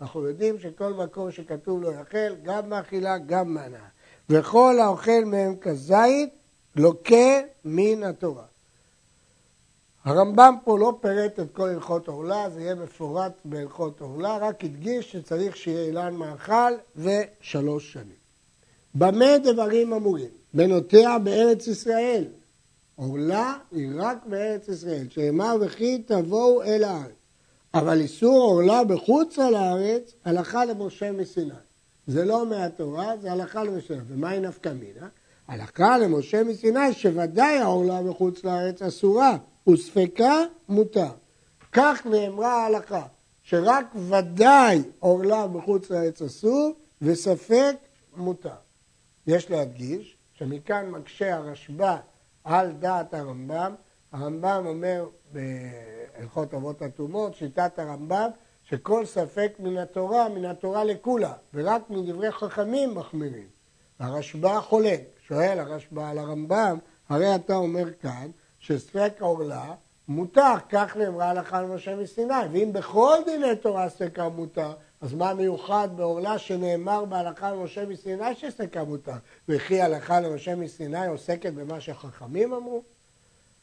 אנחנו 0.00 0.28
יודעים 0.28 0.58
שכל 0.58 0.92
מקום 0.92 1.30
שכתוב 1.30 1.82
לא 1.82 1.88
יאכל, 1.88 2.34
גם 2.42 2.70
באכילה, 2.70 3.18
גם 3.18 3.54
בהנאה. 3.54 3.88
וכל 4.30 4.78
האוכל 4.80 5.24
מהם 5.26 5.56
כזית, 5.56 6.30
לוקה 6.76 7.40
מן 7.64 8.02
התורה. 8.02 8.44
הרמב"ם 10.04 10.54
פה 10.64 10.78
לא 10.78 10.98
פירט 11.00 11.40
את 11.40 11.52
כל 11.52 11.68
הלכות 11.68 12.08
עורלה, 12.08 12.50
זה 12.50 12.60
יהיה 12.60 12.74
מפורט 12.74 13.32
בהלכות 13.44 14.00
עורלה, 14.00 14.36
רק 14.36 14.64
הדגיש 14.64 15.12
שצריך 15.12 15.56
שיהיה 15.56 15.84
אילן 15.84 16.14
מאכל 16.14 16.72
ושלוש 16.96 17.92
שנים. 17.92 18.24
במה 18.94 19.38
דברים 19.38 19.92
אמורים? 19.92 20.28
בנותיה 20.54 21.18
בארץ 21.18 21.66
ישראל. 21.66 22.24
עורלה 22.96 23.54
היא 23.72 23.90
רק 23.96 24.26
בארץ 24.26 24.68
ישראל, 24.68 25.06
שאמר 25.10 25.56
וכי 25.60 25.98
תבואו 25.98 26.62
אל 26.62 26.84
הארץ. 26.84 27.12
אבל 27.74 28.00
איסור 28.00 28.42
עורלה 28.42 28.84
בחוץ 28.84 29.38
על 29.38 29.54
הארץ, 29.54 30.14
הלכה 30.24 30.64
למשה 30.64 31.12
מסיני. 31.12 31.54
זה 32.06 32.24
לא 32.24 32.46
מהתורה, 32.46 33.16
זה 33.20 33.32
הלכה 33.32 33.64
למשה. 33.64 33.94
ומהי 34.06 34.40
נפקא 34.40 34.68
מינה? 34.68 35.08
הלכה 35.48 35.98
למשה 35.98 36.44
מסיני 36.44 36.92
שוודאי 36.92 37.58
העורלה 37.58 38.02
בחוץ 38.02 38.44
לארץ 38.44 38.82
אסורה, 38.82 39.36
וספקה 39.68 40.42
מותר. 40.68 41.10
כך 41.72 42.06
נאמרה 42.06 42.62
ההלכה, 42.62 43.06
שרק 43.42 43.86
ודאי 43.94 44.82
עורלה 44.98 45.46
בחוץ 45.46 45.90
לארץ 45.90 46.22
אסור, 46.22 46.72
וספק 47.02 47.76
מותר. 48.16 48.54
יש 49.26 49.50
להדגיש 49.50 50.16
שמכאן 50.32 50.90
מקשה 50.90 51.34
הרשב"א 51.34 51.96
על 52.44 52.72
דעת 52.72 53.14
הרמב"ם. 53.14 53.74
הרמב"ם 54.12 54.62
אומר 54.66 55.08
בהלכות 55.32 56.54
אבות 56.54 56.82
הטומאות, 56.82 57.34
שיטת 57.34 57.78
הרמב"ם, 57.78 58.28
שכל 58.62 59.06
ספק 59.06 59.52
מן 59.58 59.76
התורה, 59.76 60.28
מן 60.28 60.44
התורה 60.44 60.84
לכולה, 60.84 61.32
ורק 61.54 61.90
מדברי 61.90 62.30
חכמים 62.30 62.94
מחמירים. 62.94 63.46
הרשב"א 63.98 64.60
חולק, 64.60 65.00
שואל 65.26 65.58
הרשב"א 65.58 66.10
על 66.10 66.18
הרמב"ם, 66.18 66.78
הרי 67.08 67.34
אתה 67.34 67.56
אומר 67.56 67.92
כאן 67.92 68.30
שספק 68.66 69.12
עורלה 69.20 69.74
מותר, 70.08 70.54
כך 70.68 70.96
נאמרה 70.96 71.30
הלכה 71.30 71.62
למשה 71.62 71.96
מסיני, 71.96 72.34
ואם 72.52 72.72
בכל 72.72 73.18
דיני 73.24 73.56
תורה 73.56 73.88
ספקה 73.88 74.28
מותר, 74.28 74.72
אז 75.00 75.14
מה 75.14 75.34
מיוחד 75.34 75.88
בעורלה 75.96 76.38
שנאמר 76.38 77.04
בהלכה 77.04 77.52
למשה 77.52 77.86
מסיני 77.86 78.34
שספקה 78.34 78.84
מותר, 78.84 79.12
וכי 79.48 79.80
הלכה 79.80 80.20
למשה 80.20 80.56
מסיני 80.56 81.06
עוסקת 81.06 81.52
במה 81.52 81.80
שחכמים 81.80 82.52
אמרו? 82.52 82.82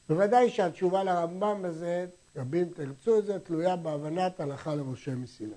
בוודאי 0.10 0.50
שהתשובה 0.50 1.04
לרמב"ם 1.04 1.62
בזה, 1.62 2.06
רבים 2.36 2.70
תרצו 2.70 3.20
את 3.20 3.26
זה, 3.26 3.40
תלויה 3.40 3.76
בהבנת 3.76 4.40
הלכה 4.40 4.76
למשה 4.76 5.16
מסיני. 5.16 5.52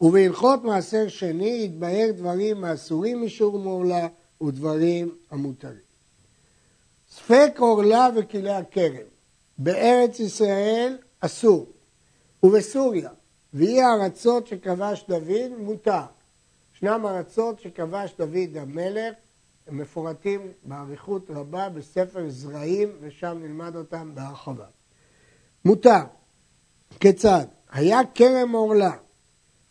ובהלכות 0.00 0.64
מעשר 0.64 1.08
שני 1.08 1.62
יתבהר 1.64 2.10
דברים 2.16 2.64
האסורים 2.64 3.24
משור 3.24 3.58
מעורלה 3.58 4.08
ודברים 4.42 5.14
המותרים. 5.30 5.85
ספק 7.16 7.56
עורלה 7.58 8.08
וכלי 8.16 8.50
הכרם 8.50 9.06
בארץ 9.58 10.20
ישראל 10.20 10.98
אסור, 11.20 11.66
ובסוריה, 12.42 13.10
ואי 13.54 13.82
הארצות 13.82 14.46
שכבש 14.46 15.04
דוד 15.08 15.50
מותר. 15.58 16.02
ישנם 16.74 17.06
ארצות 17.06 17.60
שכבש 17.60 18.14
דוד 18.18 18.56
המלך, 18.56 19.14
הם 19.66 19.78
מפורטים 19.78 20.40
באריכות 20.64 21.30
רבה 21.30 21.68
בספר 21.68 22.24
זרעים, 22.28 22.88
ושם 23.00 23.38
נלמד 23.42 23.76
אותם 23.76 24.14
בהרחבה. 24.14 24.66
מותר. 25.64 26.02
כיצד? 27.00 27.46
היה 27.70 28.00
כרם 28.14 28.52
עורלה, 28.52 28.92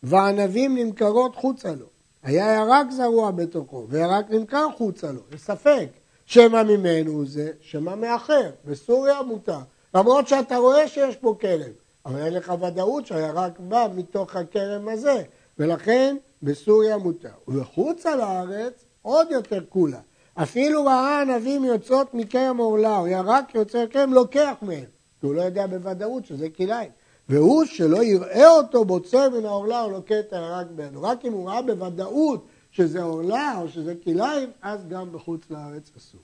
וענבים 0.04 0.78
נמכרות 0.78 1.36
חוצה 1.36 1.76
לו. 1.76 1.88
היה 2.24 2.54
ירק 2.54 2.92
זרוע 2.92 3.32
בתוכו, 3.32 3.86
וירק 3.90 4.30
נמכר 4.30 4.68
חוצה 4.78 5.12
לו. 5.12 5.22
יש 5.34 5.42
ספק. 5.42 5.88
שמא 6.26 6.64
ממנו 6.64 7.26
זה, 7.26 7.52
שמא 7.62 7.96
מאחר. 7.96 8.50
בסוריה 8.66 9.22
מותר. 9.22 9.60
למרות 9.96 10.28
שאתה 10.28 10.58
רואה 10.58 10.88
שיש 10.88 11.16
פה 11.16 11.36
כרם, 11.40 11.72
אבל 12.06 12.20
אין 12.20 12.34
לך 12.34 12.54
ודאות 12.62 13.06
שהירק 13.08 13.60
בא 13.60 13.88
מתוך 13.96 14.36
הכרם 14.36 14.88
הזה, 14.88 15.24
ולכן 15.60 16.16
בסוריה 16.44 16.98
מותר. 16.98 17.30
ובחוצה 17.48 18.16
לארץ 18.16 18.86
עוד 19.02 19.32
יותר 19.32 19.60
כולה. 19.70 20.00
אפילו 20.36 20.86
ראה 20.86 21.22
ענבים 21.22 21.66
יוצאות 21.66 22.14
מכרם 22.14 22.58
עורלה, 22.58 22.98
או 22.98 23.08
ירק 23.08 23.56
יוצא 23.56 23.86
כרם, 23.90 24.14
לוקח 24.14 24.54
מהם, 24.62 24.86
כי 25.20 25.26
הוא 25.26 25.36
לא 25.36 25.42
יודע 25.42 25.68
בוודאות 25.68 26.26
שזה 26.26 26.50
כלאיים. 26.50 26.90
והוא 27.30 27.66
שלא 27.66 28.04
יראה 28.04 28.50
אותו 28.50 28.86
בוצר 28.86 29.30
מן 29.30 29.46
העורלה, 29.46 29.82
הוא 29.82 29.92
לוקח 29.92 30.16
את 30.20 30.34
הירק 30.34 30.68
בידו. 30.76 31.02
רק 31.02 31.26
אם 31.26 31.34
הוא 31.34 31.50
ראה 31.50 31.62
בוודאות 31.62 32.46
שזה 32.76 33.02
עורלה 33.04 33.58
או 33.58 33.70
שזה 33.70 33.94
כלאיים, 34.04 34.50
אז 34.62 34.88
גם 34.90 35.12
בחוץ 35.12 35.42
לארץ 35.50 35.92
אסור. 35.98 36.22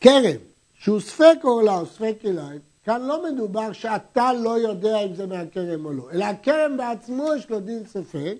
כרם, 0.00 0.40
שהוא 0.74 1.00
ספק 1.00 1.36
עורלה 1.42 1.78
או 1.78 1.86
ספק 1.86 2.14
כלאיים, 2.20 2.60
כאן 2.84 3.02
לא 3.02 3.32
מדובר 3.32 3.72
שאתה 3.72 4.32
לא 4.32 4.58
יודע 4.58 5.00
אם 5.00 5.14
זה 5.14 5.26
מהכרם 5.26 5.84
או 5.84 5.92
לא, 5.92 6.10
אלא 6.12 6.24
הכרם 6.24 6.76
בעצמו 6.76 7.34
יש 7.34 7.50
לו 7.50 7.60
דין 7.60 7.86
ספק, 7.86 8.36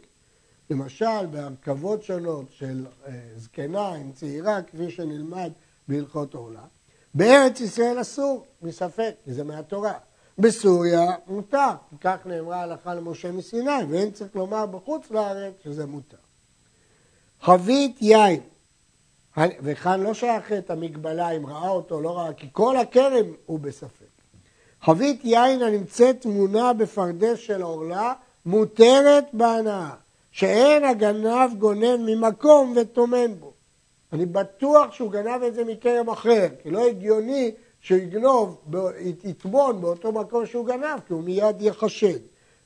למשל 0.71 1.27
בהרכבות 1.31 2.03
שונות 2.03 2.47
של 2.51 2.87
אה, 3.07 3.13
זקנה 3.37 3.89
עם 3.89 4.13
צעירה, 4.13 4.63
כפי 4.63 4.91
שנלמד 4.91 5.53
בהלכות 5.89 6.35
עורלה. 6.35 6.65
בארץ 7.15 7.61
ישראל 7.61 8.01
אסור, 8.01 8.45
מספק, 8.63 9.15
כי 9.25 9.33
זה 9.33 9.45
מהתורה. 9.45 9.95
בסוריה 10.39 11.07
מותר, 11.27 11.71
כך 12.01 12.17
נאמרה 12.27 12.63
הלכה 12.63 12.95
למשה 12.95 13.33
מסיני, 13.33 13.85
ואין 13.91 14.11
צריך 14.11 14.37
לומר 14.37 14.67
בחוץ 14.67 15.11
לארץ 15.11 15.55
שזה 15.65 15.87
מותר. 15.87 16.17
חבית 17.43 17.97
יין, 18.01 18.41
וכאן 19.37 20.01
לא 20.01 20.15
שייך 20.15 20.53
את 20.53 20.71
המגבלה 20.71 21.31
אם 21.31 21.47
ראה 21.47 21.69
אותו 21.69 21.95
או 21.95 22.01
לא 22.01 22.19
ראה, 22.19 22.33
כי 22.33 22.47
כל 22.53 22.77
הכרם 22.77 23.27
הוא 23.47 23.59
בספק. 23.59 24.07
חבית 24.83 25.21
יין 25.25 25.63
הנמצאת 25.63 26.21
תמונה 26.21 26.73
בפרדס 26.73 27.39
של 27.39 27.63
עורלה, 27.63 28.13
מותרת 28.47 29.25
בהנאה, 29.33 29.91
שאין 30.31 30.85
הגנב 30.85 31.51
גונב 31.59 31.97
ממקום 32.07 32.75
וטומן 32.77 33.35
בו. 33.35 33.53
אני 34.13 34.27
בטוח 34.27 34.93
שהוא 34.93 35.13
גנב 35.13 35.43
את 35.43 35.55
זה 35.55 35.65
מכרם 35.65 36.11
אחר, 36.11 36.47
כי 36.63 36.71
לא 36.71 36.87
הגיוני 36.87 37.53
שיגנוב, 37.81 38.61
יטמון 39.25 39.81
באותו 39.81 40.13
מקום 40.13 40.47
שהוא 40.47 40.67
גנב, 40.67 41.01
כי 41.07 41.13
הוא 41.13 41.23
מיד 41.23 41.63
יחשד. 41.63 42.19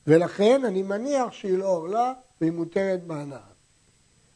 ולכן 0.07 0.65
אני 0.65 0.83
מניח 0.83 1.31
שהיא 1.31 1.57
לא 1.57 1.67
עורלה 1.67 2.13
והיא 2.41 2.51
מותרת 2.51 3.03
בהנאה. 3.03 3.39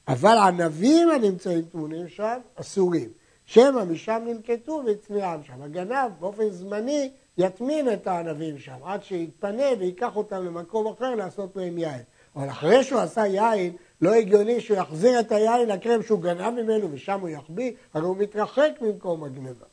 אבל 0.07 0.37
ענבים 0.37 1.09
הנמצאים 1.09 1.61
טמונים 1.61 2.07
שם 2.07 2.37
אסורים. 2.55 3.09
שמא 3.45 3.83
משם 3.83 4.21
נלקטו 4.25 4.81
והצמיעם 4.85 5.43
שם. 5.43 5.61
הגנב 5.61 6.11
באופן 6.19 6.49
זמני 6.49 7.11
יטמין 7.37 7.93
את 7.93 8.07
הענבים 8.07 8.59
שם, 8.59 8.77
עד 8.83 9.03
שיתפנה 9.03 9.63
ויקח 9.79 10.15
אותם 10.15 10.45
למקום 10.45 10.87
אחר 10.87 11.15
לעשות 11.15 11.55
מהם 11.55 11.77
יין. 11.77 12.01
אבל 12.35 12.49
אחרי 12.49 12.83
שהוא 12.83 13.01
עשה 13.01 13.27
יין, 13.27 13.75
לא 14.01 14.13
הגיוני 14.13 14.61
שהוא 14.61 14.77
יחזיר 14.77 15.19
את 15.19 15.31
היין 15.31 15.69
לכרם 15.69 16.03
שהוא 16.03 16.21
גנב 16.21 16.49
ממנו 16.49 16.91
ושם 16.91 17.19
הוא 17.19 17.29
יחביא, 17.29 17.71
הרי 17.93 18.05
הוא 18.05 18.17
מתרחק 18.17 18.71
ממקום 18.81 19.23
הגנבה. 19.23 19.65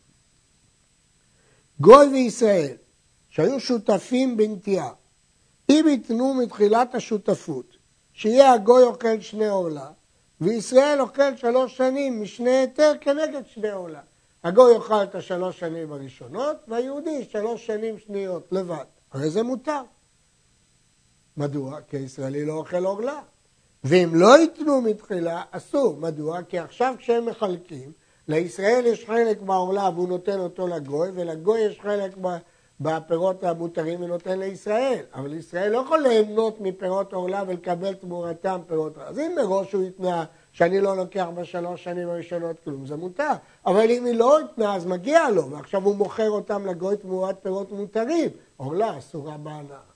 גוי 1.81 2.07
וישראל, 2.07 2.77
שהיו 3.29 3.61
שותפים 3.61 4.37
בנטיעה, 4.37 4.91
אם 5.69 5.87
ייתנו 5.89 6.35
מתחילת 6.35 6.95
השותפות, 6.95 7.77
שיהיה 8.13 8.53
הגוי 8.53 8.83
אוכל 8.83 9.21
שני 9.21 9.49
עורלה, 9.49 9.91
וישראל 10.41 11.01
אוכל 11.01 11.37
שלוש 11.37 11.77
שנים 11.77 12.23
משני 12.23 12.51
היתר 12.51 12.93
כנגד 13.01 13.43
שני 13.47 13.71
עורלה. 13.71 14.01
הגוי 14.45 14.75
יאכל 14.75 15.03
את 15.03 15.15
השלוש 15.15 15.61
שנים 15.61 15.93
הראשונות, 15.93 16.57
והיהודי 16.69 17.29
שלוש 17.31 17.67
שנים 17.67 17.99
שניות 17.99 18.49
לבד. 18.53 18.85
הרי 19.13 19.31
זה 19.31 19.43
מותר. 19.43 19.83
מדוע? 21.37 21.81
כי 21.89 21.97
הישראלי 21.97 22.47
לא 22.47 22.53
אוכל 22.53 22.85
עורלה. 22.85 23.21
ואם 23.85 24.11
לא 24.15 24.39
ייתנו 24.39 24.81
מתחילה, 24.81 25.43
אסור. 25.51 25.97
מדוע? 25.97 26.43
כי 26.43 26.59
עכשיו 26.59 26.95
כשהם 26.99 27.27
מחלקים, 27.27 27.93
לישראל 28.29 28.87
יש 28.87 29.05
חלק 29.05 29.43
בעורלה 29.43 29.91
והוא 29.95 30.09
נותן 30.09 30.39
אותו 30.39 30.67
לגוי, 30.67 31.09
ולגוי 31.15 31.61
יש 31.61 31.81
חלק 31.81 32.17
בפירות 32.81 33.45
המותרים 33.45 34.03
ונותן 34.03 34.39
לישראל. 34.39 35.01
אבל 35.15 35.35
ישראל 35.35 35.73
לא 35.73 35.79
יכול 35.79 36.03
ליהנות 36.03 36.61
מפירות 36.61 37.13
עורלה 37.13 37.43
ולקבל 37.47 37.95
תמורתם 37.95 38.61
פירות 38.67 38.97
עורלה. 38.97 39.11
אז 39.11 39.19
אם 39.19 39.33
מראש 39.37 39.73
הוא 39.73 39.83
התנה 39.83 40.25
שאני 40.53 40.81
לא 40.81 40.97
לוקח 40.97 41.27
בשלוש 41.35 41.85
שנים 41.85 42.09
הראשונות 42.09 42.57
כלום, 42.65 42.87
זה 42.87 42.97
מותר. 42.97 43.33
אבל 43.67 43.91
אם 43.91 44.05
היא 44.05 44.15
לא 44.15 44.41
התנה, 44.41 44.75
אז 44.75 44.87
מגיע 44.87 45.31
לו, 45.31 45.51
ועכשיו 45.51 45.85
הוא 45.85 45.97
מוכר 45.97 46.31
אותם 46.31 46.67
לגוי 46.67 46.97
תמורת 46.97 47.37
פירות 47.43 47.73
מותרים. 47.73 48.31
עורלה 48.57 48.99
אסורה 48.99 49.37
בהנאה. 49.37 49.95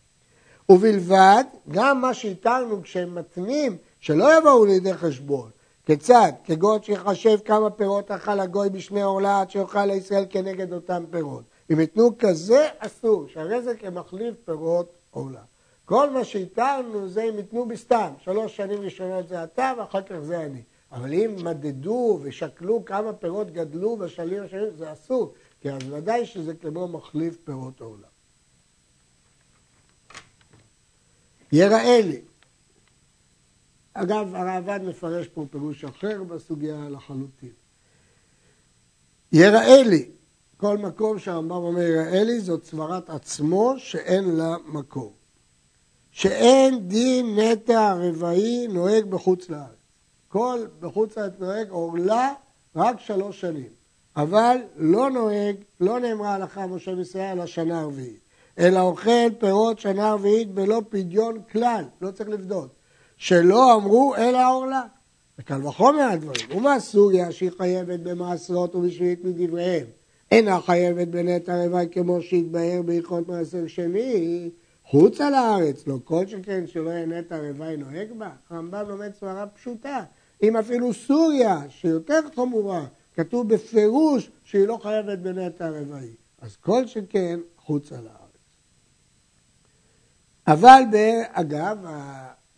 ובלבד, 0.69 1.45
גם 1.69 2.01
מה 2.01 2.15
שהתרנו 2.15 2.83
כשהם 2.83 3.15
מתנים, 3.15 3.77
שלא 4.01 4.39
יבואו 4.39 4.67
לידי 4.67 4.95
חשבון. 4.95 5.51
כיצד? 5.89 6.33
כגון 6.45 6.83
שיחשב 6.83 7.39
כמה 7.45 7.71
פירות 7.71 8.11
אכל 8.11 8.41
הגוי 8.41 8.71
בשני 8.71 9.03
עורלה 9.03 9.41
עד 9.41 9.51
שיאכל 9.51 9.87
לישראל 9.87 10.25
כנגד 10.31 10.73
אותם 10.73 11.05
פירות. 11.11 11.43
אם 11.73 11.81
יתנו 11.81 12.19
כזה, 12.19 12.69
אסור, 12.79 13.29
שהרי 13.29 13.63
זה 13.63 13.77
כמחליף 13.77 14.35
פירות 14.45 14.93
עורלה. 15.11 15.41
כל 15.85 16.11
מה 16.11 16.25
שהתרנו 16.25 17.09
זה 17.09 17.23
אם 17.23 17.37
ייתנו 17.37 17.69
בסתם, 17.69 18.13
שלוש 18.21 18.57
שנים 18.57 18.81
ראשונות 18.81 19.29
זה 19.29 19.45
אתה 19.45 19.73
ואחר 19.79 20.03
כך 20.03 20.19
זה 20.19 20.41
אני. 20.41 20.63
אבל 20.93 21.13
אם 21.13 21.37
מדדו 21.45 22.19
ושקלו 22.23 22.85
כמה 22.85 23.13
פירות 23.13 23.51
גדלו 23.51 23.97
בשנים 23.97 24.43
השנים, 24.43 24.71
זה 24.77 24.93
אסור, 24.93 25.33
כי 25.61 25.71
אז 25.71 25.83
ודאי 25.91 26.27
שזה 26.27 26.55
כמו 26.55 26.89
מחליף 26.89 27.37
פירות 27.45 27.81
עורלה. 27.81 28.09
יראה 31.53 32.01
לי. 32.01 32.21
אגב, 34.03 34.35
הרעב"ד 34.35 34.81
מפרש 34.83 35.29
פה 35.29 35.47
פירוש 35.51 35.85
אחר 35.85 36.23
בסוגיה 36.23 36.89
לחלוטין. 36.89 37.51
יראה 39.33 39.83
לי, 39.83 40.09
כל 40.57 40.79
מקום 40.79 41.19
שהרמב"ם 41.19 41.53
אומר 41.53 41.83
יראה 41.83 42.25
לי, 42.25 42.41
זאת 42.41 42.65
סברת 42.65 43.11
עצמו 43.11 43.75
שאין 43.79 44.37
לה 44.37 44.57
מקור. 44.67 45.13
שאין 46.11 46.89
דין 46.89 47.39
נטע 47.39 47.95
רבעי 47.95 48.67
נוהג 48.69 49.05
בחוץ 49.05 49.49
לארץ. 49.49 49.79
כל 50.29 50.59
בחוץ 50.81 51.17
לארץ 51.17 51.33
נוהג 51.39 51.71
עורלה 51.71 52.33
רק 52.77 53.01
שלוש 53.01 53.41
שנים. 53.41 53.69
אבל 54.17 54.57
לא 54.77 55.11
נוהג, 55.11 55.57
לא 55.81 56.01
נאמרה 56.01 56.35
הלכה 56.35 56.67
משה 56.67 56.91
וישראל 56.91 57.43
לשנה 57.43 57.81
הרביעית. 57.81 58.21
אלא 58.59 58.81
אוכל 58.81 59.31
פירות 59.39 59.79
שנה 59.79 60.13
רביעית 60.13 60.55
בלא 60.55 60.83
פדיון 60.89 61.43
כלל, 61.53 61.85
לא 62.01 62.11
צריך 62.11 62.29
לבדוק. 62.29 62.78
שלא 63.19 63.75
אמרו 63.75 64.15
אלא 64.17 64.51
עורלה. 64.53 64.83
וקל 65.39 65.67
וחומר 65.67 66.03
הדברים. 66.03 66.57
ומה 66.57 66.81
סוגיה 66.81 67.33
שהיא 67.33 67.51
חייבת 67.59 68.01
במעשרות 68.01 68.75
ובשביעית 68.75 69.25
מדבריהם? 69.25 69.87
אינה 70.31 70.61
חייבת 70.61 71.09
בנטע 71.09 71.65
רווי 71.65 71.89
כמו 71.93 72.23
שהתבהר 72.23 72.83
בהלכות 72.83 73.29
מעשר 73.29 73.67
שני, 73.67 74.51
חוץ 74.85 75.21
על 75.21 75.35
הארץ, 75.35 75.87
לא 75.87 75.99
כל 76.05 76.27
שכן 76.27 76.67
שלא 76.67 76.91
יהיה 76.91 77.07
נטע 77.07 77.37
רווי 77.37 77.77
נוהג 77.77 78.09
בה. 78.19 78.31
הרמב"ם 78.51 78.89
לומד 78.89 79.15
סברה 79.15 79.47
פשוטה. 79.47 80.05
אם 80.43 80.57
אפילו 80.57 80.95
סוריה, 80.95 81.61
שיותר 81.69 82.21
חמורה, 82.35 82.87
כתוב 83.17 83.49
בפירוש 83.49 84.31
שהיא 84.45 84.67
לא 84.67 84.79
חייבת 84.83 85.19
בנטע 85.19 85.69
רווי. 85.69 86.09
אז 86.41 86.57
כל 86.57 86.87
שכן 86.87 87.41
חוץ 87.57 87.93
על 87.93 88.07
הארץ. 88.07 88.19
אבל 90.47 90.83
אגב, 91.33 91.79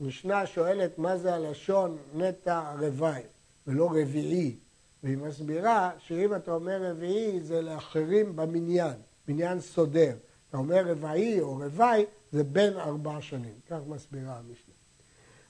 המשנה 0.01 0.47
שואלת 0.47 0.99
מה 0.99 1.17
זה 1.17 1.35
הלשון 1.35 1.97
נטע 2.15 2.73
רווי 2.79 3.21
ולא 3.67 3.91
רביעי, 3.91 4.57
והיא 5.03 5.17
מסבירה 5.17 5.91
שאם 5.99 6.35
אתה 6.35 6.53
אומר 6.53 6.83
רביעי 6.83 7.41
זה 7.41 7.63
לאחרים 7.63 8.37
במניין, 8.37 8.95
מניין 9.29 9.61
סודר. 9.61 10.17
אתה 10.49 10.59
אומר 10.59 10.87
רבעי 10.87 11.41
או 11.41 11.57
רבעי 11.57 12.05
זה 12.33 12.45
בין 12.45 12.77
ארבע 12.77 13.21
שנים, 13.21 13.55
כך 13.69 13.79
מסבירה 13.87 14.39
המשנה. 14.39 14.75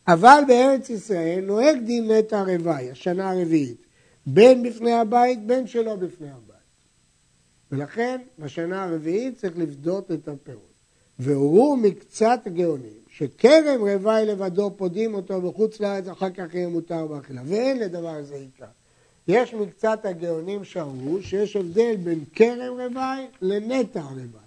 אבל 0.08 0.42
בארץ 0.48 0.90
ישראל 0.90 1.44
נוהג 1.46 1.78
דין 1.84 2.10
נטע 2.10 2.44
רבעי, 2.46 2.90
השנה 2.90 3.30
הרביעית, 3.30 3.86
בין 4.26 4.62
בפני 4.62 4.92
הבית, 4.92 5.46
בין 5.46 5.66
שלא 5.66 5.96
בפני 5.96 6.30
הבית. 6.30 6.56
ולכן 7.72 8.20
בשנה 8.38 8.84
הרביעית 8.84 9.38
צריך 9.38 9.58
לפדות 9.58 10.10
את 10.10 10.28
הפירות. 10.28 10.70
והורו 11.18 11.76
מקצת 11.76 12.40
גאונים, 12.46 12.99
שכרם 13.20 13.80
רווי 13.80 14.26
לבדו 14.26 14.70
פודים 14.76 15.14
אותו 15.14 15.40
בחוץ 15.40 15.80
לארץ, 15.80 16.08
אחר 16.08 16.30
כך 16.30 16.54
יהיה 16.54 16.68
מותר 16.68 17.06
באכילה. 17.06 17.42
ואין 17.44 17.78
לדבר 17.78 18.08
הזה 18.08 18.34
עיקר. 18.34 18.66
יש 19.28 19.54
מקצת 19.54 20.04
הגאונים 20.04 20.64
שאמרו 20.64 21.22
שיש 21.22 21.56
הבדל 21.56 21.96
בין 21.96 22.24
כרם 22.34 22.72
רווי 22.72 23.26
לנטע 23.42 24.00
רווי. 24.00 24.40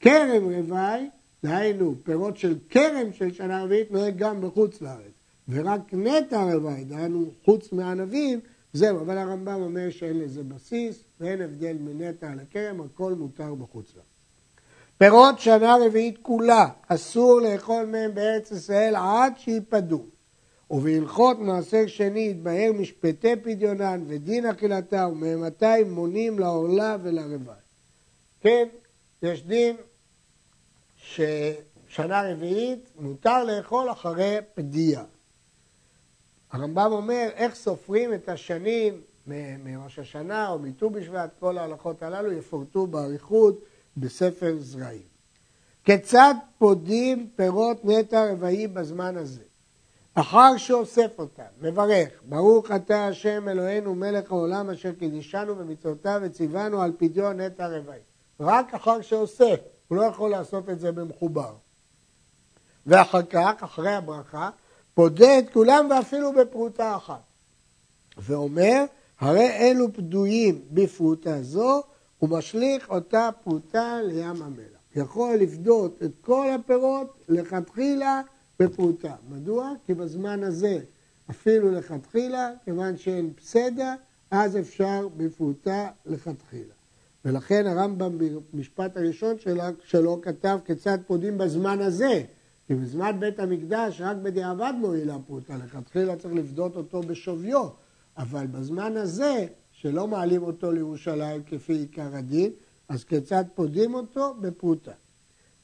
כרם 0.00 0.44
רווי, 0.44 1.08
דהיינו 1.44 1.94
פירות 2.02 2.36
של 2.36 2.54
כרם 2.70 3.12
של 3.12 3.32
שנה 3.32 3.64
רביעית, 3.64 3.90
נוהג 3.90 4.16
גם 4.16 4.40
בחוץ 4.40 4.82
לארץ. 4.82 5.12
ורק 5.48 5.94
נטע 5.94 6.44
רווי, 6.44 6.84
דהיינו 6.84 7.30
חוץ 7.44 7.72
מהענבים, 7.72 8.40
זהו, 8.72 9.00
אבל 9.00 9.18
הרמב"ם 9.18 9.62
אומר 9.62 9.90
שאין 9.90 10.18
לזה 10.18 10.42
בסיס, 10.42 11.04
ואין 11.20 11.40
הבדל 11.40 11.76
מנטע 11.80 12.34
לכרם, 12.34 12.80
הכל 12.80 13.14
מותר 13.14 13.54
בחוץ 13.54 13.94
לארץ. 13.96 14.15
פירות 14.98 15.38
שנה 15.38 15.76
רביעית 15.86 16.18
כולה, 16.22 16.68
אסור 16.88 17.40
לאכול 17.40 17.84
מהם 17.84 18.14
בארץ 18.14 18.50
ישראל 18.50 18.96
עד 18.96 19.32
שיפדו. 19.36 20.04
ובהלכות 20.70 21.38
מעשר 21.38 21.86
שני 21.86 22.28
יתבהר 22.30 22.72
משפטי 22.72 23.36
פדיונן 23.36 24.04
ודין 24.06 24.46
אכילתה 24.46 25.08
ומאמתי 25.12 25.84
מונים 25.86 26.38
לעורלה 26.38 26.96
ולרווי. 27.02 27.54
כן, 28.40 28.68
יש 29.22 29.42
דין 29.42 29.76
ששנה 30.96 32.32
רביעית 32.32 32.90
מותר 32.98 33.44
לאכול 33.44 33.92
אחרי 33.92 34.36
פדיה. 34.54 35.04
הרמב"ם 36.52 36.92
אומר 36.92 37.28
איך 37.34 37.54
סופרים 37.54 38.14
את 38.14 38.28
השנים 38.28 39.00
מראש 39.64 39.98
השנה 39.98 40.48
או 40.48 40.58
מט"ו 40.58 40.90
בשבט, 40.90 41.30
כל 41.40 41.58
ההלכות 41.58 42.02
הללו 42.02 42.32
יפורטו 42.32 42.86
באריכות 42.86 43.58
בספר 43.96 44.54
זרעים. 44.58 45.16
כיצד 45.84 46.34
פודים 46.58 47.28
פירות 47.36 47.84
נטע 47.84 48.32
רבעי 48.32 48.66
בזמן 48.66 49.16
הזה? 49.16 49.42
אחר 50.14 50.56
שאוסף 50.56 51.18
אותם, 51.18 51.42
מברך, 51.60 52.08
ברוך 52.28 52.70
אתה 52.70 53.06
השם 53.06 53.48
אלוהינו 53.48 53.94
מלך 53.94 54.32
העולם 54.32 54.70
אשר 54.70 54.92
קידישנו 54.92 55.54
במצוותיו 55.54 56.20
וציוונו 56.24 56.82
על 56.82 56.92
פדיון 56.98 57.40
נטע 57.40 57.66
רבעי. 57.68 58.00
רק 58.40 58.74
אחר 58.74 59.00
שאוסף, 59.00 59.60
הוא 59.88 59.98
לא 59.98 60.02
יכול 60.02 60.30
לעשות 60.30 60.68
את 60.68 60.80
זה 60.80 60.92
במחובר. 60.92 61.54
ואחר 62.86 63.22
כך, 63.22 63.52
אחרי 63.60 63.92
הברכה, 63.92 64.50
פודה 64.94 65.38
את 65.38 65.52
כולם 65.52 65.88
ואפילו 65.90 66.32
בפרוטה 66.32 66.96
אחת. 66.96 67.22
ואומר, 68.18 68.84
הרי 69.20 69.50
אלו 69.50 69.92
פדויים 69.92 70.62
בפרוטה 70.70 71.42
זו, 71.42 71.82
ומשליך 72.22 72.90
אותה 72.90 73.30
פרוטה 73.44 74.00
לים 74.02 74.42
המלח. 74.42 74.76
יכול 74.96 75.34
לפדות 75.34 76.02
את 76.02 76.10
כל 76.20 76.46
הפירות 76.50 77.24
לכתחילה 77.28 78.22
בפרוטה. 78.60 79.14
מדוע? 79.28 79.72
כי 79.86 79.94
בזמן 79.94 80.42
הזה, 80.42 80.78
אפילו 81.30 81.70
לכתחילה, 81.70 82.50
כיוון 82.64 82.96
שאין 82.96 83.32
פסדה, 83.32 83.94
אז 84.30 84.56
אפשר 84.56 85.08
בפרוטה 85.16 85.88
לכתחילה. 86.06 86.74
ולכן 87.24 87.66
הרמב"ם 87.66 88.18
במשפט 88.52 88.96
הראשון 88.96 89.38
שלו, 89.38 89.62
שלו 89.84 90.20
כתב 90.22 90.58
כיצד 90.64 90.98
פודים 91.06 91.38
בזמן 91.38 91.80
הזה. 91.80 92.22
כי 92.66 92.74
בזמן 92.74 93.20
בית 93.20 93.40
המקדש 93.40 94.00
רק 94.00 94.16
בדיעבד 94.16 94.72
מועילה 94.80 95.16
פרוטה, 95.26 95.56
לכתחילה 95.56 96.16
צריך 96.16 96.34
לפדות 96.34 96.76
אותו 96.76 97.00
בשוויו. 97.00 97.68
אבל 98.16 98.46
בזמן 98.46 98.96
הזה 98.96 99.46
שלא 99.86 100.08
מעלים 100.08 100.42
אותו 100.42 100.72
לירושלים 100.72 101.42
כפי 101.46 101.72
עיקר 101.72 102.16
הדין, 102.16 102.50
אז 102.88 103.04
כיצד 103.04 103.44
פודים 103.54 103.94
אותו? 103.94 104.34
בפרוטה. 104.40 104.92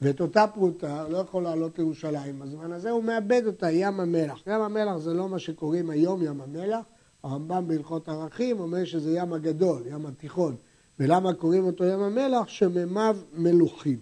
ואת 0.01 0.21
אותה 0.21 0.47
פרוטה 0.47 1.07
לא 1.09 1.17
יכול 1.17 1.43
לעלות 1.43 1.77
לירושלים 1.77 2.39
בזמן 2.39 2.71
הזה, 2.71 2.89
הוא 2.89 3.03
מאבד 3.03 3.41
אותה, 3.45 3.71
ים 3.71 3.99
המלח. 3.99 4.41
ים 4.47 4.61
המלח 4.61 4.97
זה 4.97 5.13
לא 5.13 5.29
מה 5.29 5.39
שקוראים 5.39 5.89
היום 5.89 6.23
ים 6.23 6.41
המלח, 6.41 6.85
הרמב"ם 7.23 7.67
בהלכות 7.67 8.09
ערכים 8.09 8.59
אומר 8.59 8.85
שזה 8.85 9.11
ים 9.11 9.33
הגדול, 9.33 9.83
ים 9.85 10.05
התיכון. 10.05 10.55
ולמה 10.99 11.33
קוראים 11.33 11.65
אותו 11.65 11.83
ים 11.83 11.99
המלח? 11.99 12.47
שמימיו 12.47 13.17
מלוכים. 13.33 13.99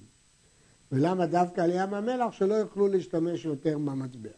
ולמה 0.92 1.26
דווקא 1.26 1.62
על 1.62 1.72
ים 1.74 1.94
המלח? 1.94 2.32
שלא 2.32 2.54
יוכלו 2.54 2.88
להשתמש 2.88 3.46
יותר 3.46 3.78
במטבע. 3.78 4.30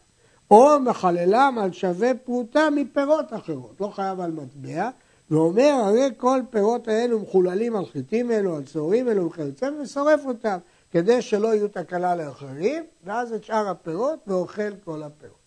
או 0.50 0.80
מחללם 0.80 1.58
על 1.60 1.72
שווה 1.72 2.14
פרוטה 2.24 2.68
מפירות 2.70 3.32
אחרות, 3.32 3.80
לא 3.80 3.88
חייב 3.88 4.20
על 4.20 4.30
מטבע, 4.30 4.90
ואומר 5.30 5.80
הרי 5.84 6.10
כל 6.16 6.40
פירות 6.50 6.88
האלו 6.88 7.20
מחוללים 7.20 7.76
על 7.76 7.86
חיטים 7.86 8.30
אלו, 8.30 8.56
על 8.56 8.64
צהורים 8.64 9.08
אלו 9.08 9.26
וכיוצא, 9.26 9.70
ושורף 9.82 10.20
אותם, 10.26 10.58
כדי 10.90 11.22
שלא 11.22 11.54
יהיו 11.54 11.68
תקלה 11.68 12.16
לאחרים, 12.16 12.84
ואז 13.04 13.32
את 13.32 13.44
שאר 13.44 13.68
הפירות 13.68 14.18
ואוכל 14.26 14.76
כל 14.84 15.02
הפירות. 15.02 15.44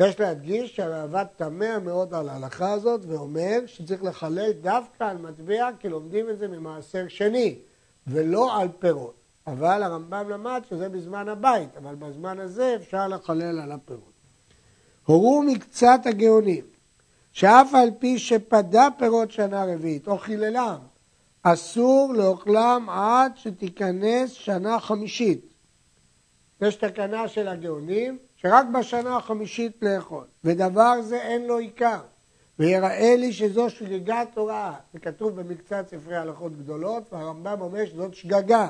יש 0.00 0.20
להדגיש 0.20 0.76
שהרעב"ד 0.76 1.24
תמה 1.36 1.78
מאוד 1.78 2.14
על 2.14 2.28
ההלכה 2.28 2.72
הזאת 2.72 3.00
ואומר 3.06 3.58
שצריך 3.66 4.04
לחלל 4.04 4.52
דווקא 4.52 5.04
על 5.04 5.18
מטבע 5.18 5.68
כי 5.78 5.88
לומדים 5.88 6.30
את 6.30 6.38
זה 6.38 6.48
ממעשר 6.48 7.04
שני 7.08 7.58
ולא 8.06 8.60
על 8.60 8.68
פירות. 8.78 9.14
אבל 9.46 9.82
הרמב"ם 9.82 10.30
למד 10.30 10.62
שזה 10.70 10.88
בזמן 10.88 11.28
הבית, 11.28 11.76
אבל 11.76 11.94
בזמן 11.94 12.38
הזה 12.38 12.74
אפשר 12.76 13.08
לחלל 13.08 13.60
על 13.60 13.72
הפירות. 13.72 14.12
הורו 15.06 15.42
מקצת 15.42 16.00
הגאונים 16.04 16.64
שאף 17.32 17.74
על 17.74 17.90
פי 17.98 18.18
שפדה 18.18 18.88
פירות 18.98 19.30
שנה 19.30 19.64
רביעית 19.64 20.08
או 20.08 20.18
חיללם 20.18 20.78
אסור 21.42 22.12
לאוכלם 22.16 22.86
עד 22.90 23.32
שתיכנס 23.36 24.30
שנה 24.30 24.80
חמישית. 24.80 25.52
יש 26.60 26.76
תקנה 26.76 27.28
של 27.28 27.48
הגאונים 27.48 28.18
שרק 28.36 28.66
בשנה 28.74 29.16
החמישית 29.16 29.72
לאכול, 29.82 30.24
ודבר 30.44 31.02
זה 31.02 31.20
אין 31.20 31.46
לו 31.46 31.58
עיקר, 31.58 32.00
ויראה 32.58 33.16
לי 33.16 33.32
שזו 33.32 33.70
שגגת 33.70 34.28
הוראה, 34.34 34.74
זה 34.92 34.98
כתוב 34.98 35.40
במקצת 35.40 35.88
ספרי 35.88 36.16
הלכות 36.16 36.56
גדולות, 36.58 37.12
והרמב"ם 37.12 37.60
אומר 37.60 37.86
שזאת 37.86 38.14
שגגה, 38.14 38.68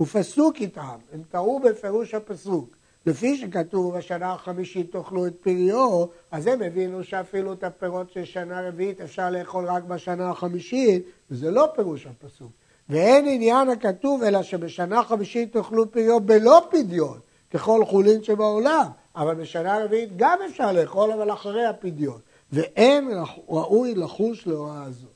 ופסוק 0.00 0.56
איתם, 0.56 0.96
הם 1.12 1.22
טעו 1.30 1.60
בפירוש 1.60 2.14
הפסוק, 2.14 2.76
לפי 3.06 3.36
שכתוב 3.36 3.96
בשנה 3.96 4.32
החמישית 4.32 4.92
תאכלו 4.92 5.26
את 5.26 5.34
פריו, 5.40 6.04
אז 6.30 6.46
הם 6.46 6.62
הבינו 6.62 7.04
שאפילו 7.04 7.52
את 7.52 7.64
הפירות 7.64 8.10
של 8.10 8.24
שנה 8.24 8.68
רביעית 8.68 9.00
אפשר 9.00 9.30
לאכול 9.30 9.64
רק 9.64 9.82
בשנה 9.82 10.30
החמישית, 10.30 11.06
וזה 11.30 11.50
לא 11.50 11.68
פירוש 11.76 12.06
הפסוק. 12.06 12.52
ואין 12.88 13.24
עניין 13.28 13.68
הכתוב 13.68 14.22
אלא 14.22 14.42
שבשנה 14.42 15.02
חמישית 15.02 15.52
תאכלו 15.52 15.92
פריו 15.92 16.20
בלא 16.20 16.66
פדיון, 16.70 17.18
ככל 17.50 17.84
חולין 17.84 18.22
שבעולם. 18.22 18.86
אבל 19.16 19.34
בשנה 19.34 19.84
רביעית 19.84 20.10
גם 20.16 20.38
אפשר 20.50 20.72
לאכול, 20.72 21.12
אבל 21.12 21.32
אחרי 21.32 21.66
הפדיון. 21.66 22.20
ואין 22.52 23.10
ראוי 23.48 23.94
לחוש 23.94 24.46
להוראה 24.46 24.90
זו. 24.90 25.08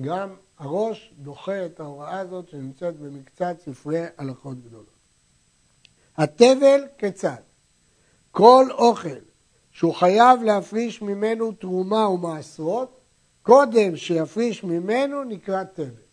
גם 0.00 0.28
הראש 0.58 1.14
דוחה 1.18 1.66
את 1.66 1.80
ההוראה 1.80 2.18
הזאת 2.18 2.48
שנמצאת 2.48 2.98
במקצת 2.98 3.56
ספרי 3.64 4.04
הלכות 4.18 4.56
גדולות. 4.64 4.97
התבל 6.18 6.80
כיצד? 6.98 7.36
כל 8.30 8.66
אוכל 8.70 9.18
שהוא 9.72 9.94
חייב 9.94 10.42
להפריש 10.42 11.02
ממנו 11.02 11.52
תרומה 11.52 12.08
ומעשרות, 12.08 13.00
קודם 13.42 13.96
שיפריש 13.96 14.64
ממנו 14.64 15.24
נקרא 15.24 15.64
תבל. 15.64 16.08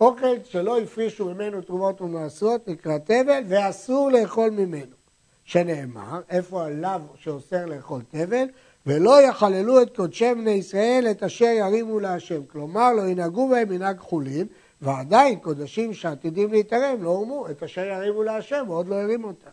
אוכל 0.00 0.36
שלא 0.44 0.78
הפרישו 0.78 1.34
ממנו 1.34 1.62
תרומות 1.62 2.00
ומעשרות 2.00 2.68
נקרא 2.68 2.98
תבל 2.98 3.42
ואסור 3.48 4.10
לאכול 4.10 4.50
ממנו. 4.50 4.96
שנאמר, 5.44 6.20
איפה 6.30 6.64
הלאו 6.64 7.00
שאוסר 7.16 7.66
לאכול 7.66 8.02
תבל, 8.08 8.46
ולא 8.86 9.22
יחללו 9.22 9.82
את 9.82 9.96
קודשי 9.96 10.34
בני 10.34 10.50
ישראל 10.50 11.06
את 11.10 11.22
אשר 11.22 11.44
ירימו 11.44 12.00
להשם. 12.00 12.44
כלומר, 12.46 12.92
לא 12.92 13.02
ינהגו 13.08 13.48
בהם 13.48 13.68
מנהג 13.68 13.98
חולין, 13.98 14.46
ועדיין 14.82 15.38
קודשים 15.38 15.94
שעתידים 15.94 16.52
להתערם 16.52 17.02
לא 17.02 17.08
הורמו 17.08 17.50
את 17.50 17.62
אשר 17.62 17.80
ירימו 17.84 18.22
להשם, 18.22 18.64
ועוד 18.68 18.88
לא 18.88 18.94
הרימו 18.94 19.28
אותם. 19.28 19.50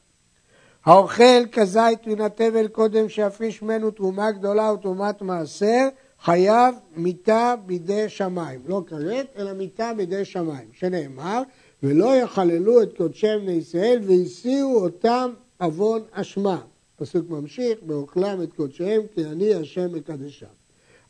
האוכל 0.86 1.48
כזית 1.52 2.08
מן 2.08 2.22
התבל 2.22 2.68
קודם 2.68 3.10
שיפריש 3.10 3.62
ממנו 3.62 3.92
תרומה 3.92 4.32
גדולה 4.32 4.74
ותרומת 4.74 5.22
מעשר, 5.22 5.88
חייב 6.22 6.76
מיתה 6.96 7.56
בידי 7.66 8.10
שמיים. 8.10 8.60
לא 8.68 8.82
כרת, 8.88 9.28
אלא 9.38 9.54
מיתה 9.54 9.92
בידי 9.98 10.26
שמיים. 10.26 10.68
שנאמר, 10.74 11.42
ולא 11.84 12.16
יחללו 12.16 12.82
את 12.82 12.98
קודשי 12.98 13.38
בני 13.42 13.52
ישראל 13.52 14.00
והסיעו 14.04 14.84
אותם 14.84 15.34
עוון 15.58 16.02
אשמה. 16.12 16.62
פסוק 16.96 17.30
ממשיך, 17.30 17.80
באוכלם 17.82 18.44
את 18.44 18.54
קודשיהם 18.54 19.02
כי 19.14 19.26
אני 19.26 19.54
השם 19.54 19.94
מקדשם. 19.94 20.46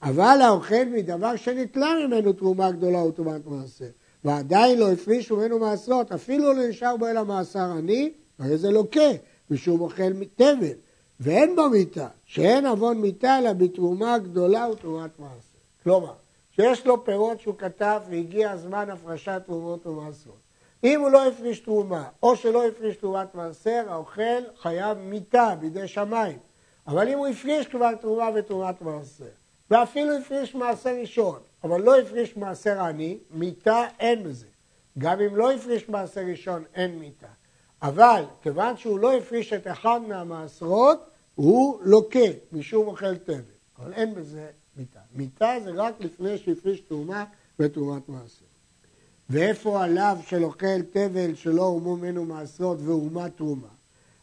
אבל 0.02 0.40
האוכל 0.42 0.86
מדבר 0.92 1.36
שנתלה 1.36 1.94
ממנו 2.08 2.34
תרומה 2.34 2.72
גדולה 2.72 3.04
ותרומת 3.04 3.46
מעשר, 3.46 3.86
ועדיין 4.28 4.80
לא 4.80 4.92
הפרישו 4.92 5.38
ממנו 5.38 5.60
מעשרות, 5.60 6.12
אפילו 6.12 6.54
לא 6.54 6.68
נשאר 6.68 6.98
בו 6.98 7.08
אלא 7.08 7.26
מעשר 7.26 7.60
עני, 7.60 8.12
הרי 8.40 8.58
זה 8.58 8.72
לוקה, 8.72 9.10
משום 9.50 9.82
אוכל 9.82 10.12
תבל, 10.36 10.74
ואין 11.20 11.56
בו 11.56 11.70
מיתה, 11.70 12.08
שאין 12.26 12.66
עוון 12.66 12.98
מיתה 12.98 13.38
אלא 13.38 13.54
בתרומה 13.54 14.18
גדולה 14.18 14.68
ותרומת 14.72 15.20
מעשר. 15.20 15.58
כלומר, 15.84 16.14
שיש 16.52 16.86
לו 16.86 17.06
פירות 17.06 17.42
שהוא 17.42 17.56
כתב 17.58 18.02
והגיע 18.10 18.52
הזמן 18.52 18.90
הפרשת 18.90 19.42
תרומות 19.46 19.88
ומעשרות. 19.88 20.38
אם 20.84 21.02
הוא 21.02 21.10
לא 21.10 21.28
הפריש 21.28 21.60
תרומה, 21.60 22.04
או 22.24 22.36
שלא 22.36 22.68
הפריש 22.68 22.96
תרומת 22.96 23.36
מעשר, 23.36 23.84
האוכל 23.88 24.42
חייב 24.62 24.98
מיתה 24.98 25.56
בידי 25.60 25.88
שמיים. 25.88 26.38
אבל 26.88 27.10
אם 27.10 27.18
הוא 27.18 27.28
הפריש 27.28 27.68
כבר 27.68 27.96
תרומה 27.96 28.30
ותרומת 28.36 28.82
מעשר, 28.82 29.26
ואפילו 29.72 30.18
הפריש 30.18 30.56
מעשר 30.56 30.96
ראשון, 31.02 31.40
אבל 31.68 31.82
לא 31.82 32.00
הפריש 32.00 32.38
מעשר 32.38 32.82
עני, 32.82 33.18
מיתה 33.32 33.84
אין 34.00 34.24
בזה. 34.24 34.46
גם 34.98 35.22
אם 35.22 35.36
לא 35.36 35.52
הפריש 35.52 35.90
מעשר 35.90 36.22
ראשון, 36.22 36.64
אין 36.76 37.00
מיתה. 37.00 37.28
אבל 37.82 38.24
כיוון 38.42 38.78
שהוא 38.78 39.00
לא 39.00 39.18
הפריש 39.18 39.54
את 39.54 39.68
אחד 39.68 40.00
מהמעשרות, 40.08 41.10
הוא 41.36 41.80
לוקה 41.84 42.30
משום 42.52 42.88
אוכל 42.88 43.16
תבל. 43.16 43.42
אבל 43.80 43.94
אין 43.94 44.16
בזה 44.16 44.48
מיתה. 44.78 45.00
מיתה 45.16 45.54
זה 45.64 45.72
רק 45.72 45.94
לפני 46.00 46.38
שהפריש 46.38 46.80
תרומה 46.80 47.26
ותרומת 47.60 48.10
מעשר. 48.10 48.46
ואיפה 49.30 49.84
הלאו 49.84 50.16
של 50.28 50.44
אוכל 50.44 50.82
תבל 50.82 51.36
שלא 51.36 51.62
הורמו 51.62 51.98
ממנו 51.98 52.26
מעשרות 52.26 52.78
והורמה 52.82 53.30
תרומה? 53.30 53.68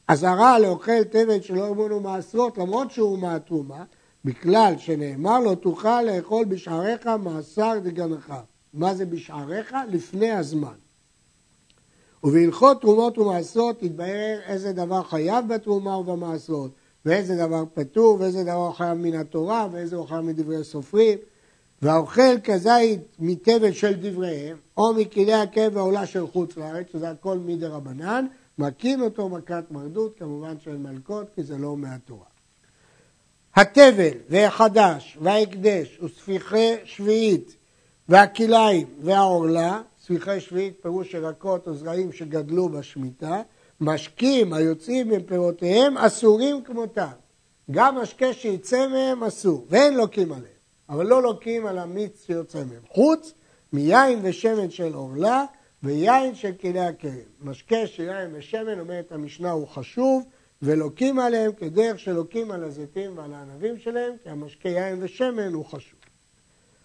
אזהרה 0.09 0.59
לאוכל 0.59 1.05
תבל 1.05 1.41
שלא 1.41 1.67
הורמו 1.67 1.83
ממנו 1.83 2.01
מעשרות 2.01 2.59
למרות 2.59 2.91
שהורמה 2.91 3.39
תרומה, 3.39 3.85
בכלל 4.25 4.75
שנאמר 4.79 5.41
לו 5.41 5.55
תוכל 5.55 6.03
לאכול 6.03 6.45
בשעריך 6.45 7.07
מעשר 7.07 7.79
דגנך. 7.83 8.33
מה 8.75 8.95
זה 8.95 9.07
בשעריך? 9.07 9.75
לפני 9.91 10.31
הזמן. 10.31 10.75
ובהלכות 12.25 12.81
תרומות 12.81 13.19
ומעשרות 13.19 13.83
יתבהר 13.83 14.39
איזה 14.47 14.73
דבר 14.73 15.03
חייב 15.03 15.49
בתרומה 15.49 15.99
ובמעשרות, 15.99 16.71
ואיזה 17.05 17.37
דבר 17.37 17.65
פטור, 17.75 18.17
ואיזה 18.21 18.45
דבר 18.45 18.73
חייב 18.73 18.99
מן 18.99 19.15
התורה, 19.15 19.69
ואיזה 19.73 19.97
הוא 19.97 20.07
חייב 20.07 20.21
מדברי 20.21 20.65
סופרים. 20.65 21.19
והאוכל 21.83 22.41
כזית 22.45 23.01
מתבל 23.19 23.73
של 23.73 23.93
דבריהם, 23.93 24.57
או 24.77 24.95
מכלי 24.95 25.35
הכאב 25.35 25.77
העולה 25.77 26.07
של 26.07 26.27
חוץ 26.27 26.57
לארץ, 26.57 26.87
שזה 26.93 27.11
הכל 27.11 27.39
מדי 27.39 27.67
רבנן, 27.67 28.27
אותו 29.01 29.29
מכת 29.29 29.65
מרדות, 29.71 30.19
כמובן 30.19 30.55
של 30.61 30.77
מלכות, 30.77 31.27
כי 31.35 31.43
זה 31.43 31.59
לא 31.59 31.77
מהתורה. 31.77 32.34
התבל 33.57 34.19
והחדש 34.29 35.19
וההקדש 35.21 35.99
וספיחי 36.03 36.75
שביעית 36.85 37.57
והכליים 38.09 38.87
והעורלה, 39.01 39.81
ספיחי 40.05 40.41
שביעית 40.41 40.75
פירוש 40.83 41.15
ירקות 41.15 41.67
או 41.67 41.75
זרעים 41.75 42.13
שגדלו 42.13 42.69
בשמיטה, 42.69 43.43
משקים 43.81 44.53
היוצאים 44.53 45.09
מפירותיהם 45.09 45.99
אסורים 45.99 46.65
כמותם. 46.65 47.11
גם 47.71 47.97
משקה 47.97 48.33
שיצא 48.33 48.89
מהם 48.89 49.25
אסור, 49.25 49.67
ואין 49.69 49.97
לוקים 49.97 50.33
עליהם. 50.33 50.55
אבל 50.89 51.07
לא 51.07 51.23
לוקים 51.23 51.67
על 51.67 51.79
המיץ 51.79 52.25
שיוצא 52.27 52.59
מהם. 52.59 52.83
חוץ 52.89 53.33
מיין 53.73 54.19
ושמן 54.23 54.71
של 54.71 54.95
עורלה 54.95 55.45
ויין 55.83 56.35
של 56.35 56.53
כלי 56.61 56.81
הכרם. 56.81 57.13
משקה 57.41 57.87
של 57.87 58.03
יין 58.03 58.31
ושמן, 58.35 58.81
אומרת 58.81 59.13
המשנה, 59.13 59.51
הוא 59.51 59.69
חשוב, 59.69 60.25
ולוקים 60.65 61.19
עליהם 61.19 61.53
כדרך 61.53 61.99
שלוקים 61.99 62.51
על 62.51 62.65
הזיתים 62.65 63.19
ועל 63.19 63.35
הענבים 63.35 63.79
שלהם, 63.79 64.13
כי 64.23 64.29
המשקה 64.29 64.69
יין 64.69 64.99
ושמן 65.03 65.53
הוא 65.53 65.65
חשוב. 65.65 65.99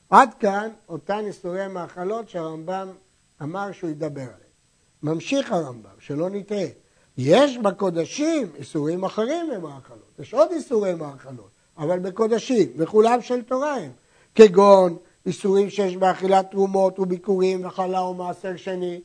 עד 0.09 0.33
כאן 0.33 0.69
אותן 0.89 1.23
איסורי 1.25 1.67
מאכלות 1.67 2.29
שהרמב"ם 2.29 2.87
אמר 3.41 3.71
שהוא 3.71 3.89
ידבר 3.89 4.21
עליהם. 4.21 4.49
ממשיך 5.03 5.51
הרמב"ם, 5.51 5.89
שלא 5.99 6.29
נטעה, 6.29 6.65
יש 7.17 7.57
בקודשים 7.57 8.51
איסורים 8.55 9.03
אחרים 9.03 9.49
למאכלות, 9.49 10.19
יש 10.19 10.33
עוד 10.33 10.51
איסורי 10.51 10.93
מאכלות, 10.93 11.49
אבל 11.77 11.99
בקודשים, 11.99 12.69
וכולם 12.77 13.21
של 13.21 13.41
תורה 13.41 13.75
הם, 13.75 13.91
כגון 14.35 14.97
איסורים 15.25 15.69
שיש 15.69 15.97
באכילת 15.97 16.51
תרומות 16.51 16.99
וביקורים 16.99 17.65
וחלה 17.65 18.01
ומעשר 18.01 18.55
שני, 18.55 19.01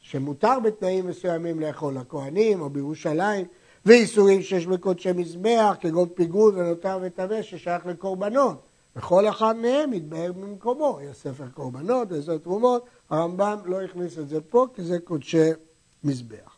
שמותר 0.00 0.60
בתנאים 0.60 1.06
מסוימים 1.06 1.60
לאכול 1.60 1.94
לכהנים 1.94 2.60
או 2.60 2.70
בירושלים, 2.70 3.46
ואיסורים 3.86 4.42
שיש 4.42 4.66
בקודשי 4.66 5.12
מזבח, 5.12 5.76
כגון 5.80 6.08
פיגול 6.14 6.58
ונותר 6.58 6.98
וטמא 7.02 7.42
ששייך 7.42 7.86
לקורבנות. 7.86 8.62
וכל 8.96 9.28
אחד 9.28 9.56
מהם 9.56 9.92
יתבהר 9.92 10.32
במקומו. 10.32 10.98
יש 11.02 11.16
ספר 11.16 11.48
קורבנות 11.54 12.12
ויש 12.12 12.26
תרומות, 12.42 12.86
הרמב"ם 13.10 13.58
לא 13.64 13.82
הכניס 13.82 14.18
את 14.18 14.28
זה 14.28 14.40
פה 14.40 14.66
כי 14.74 14.82
זה 14.82 14.98
קודשי 14.98 15.50
מזבח. 16.04 16.56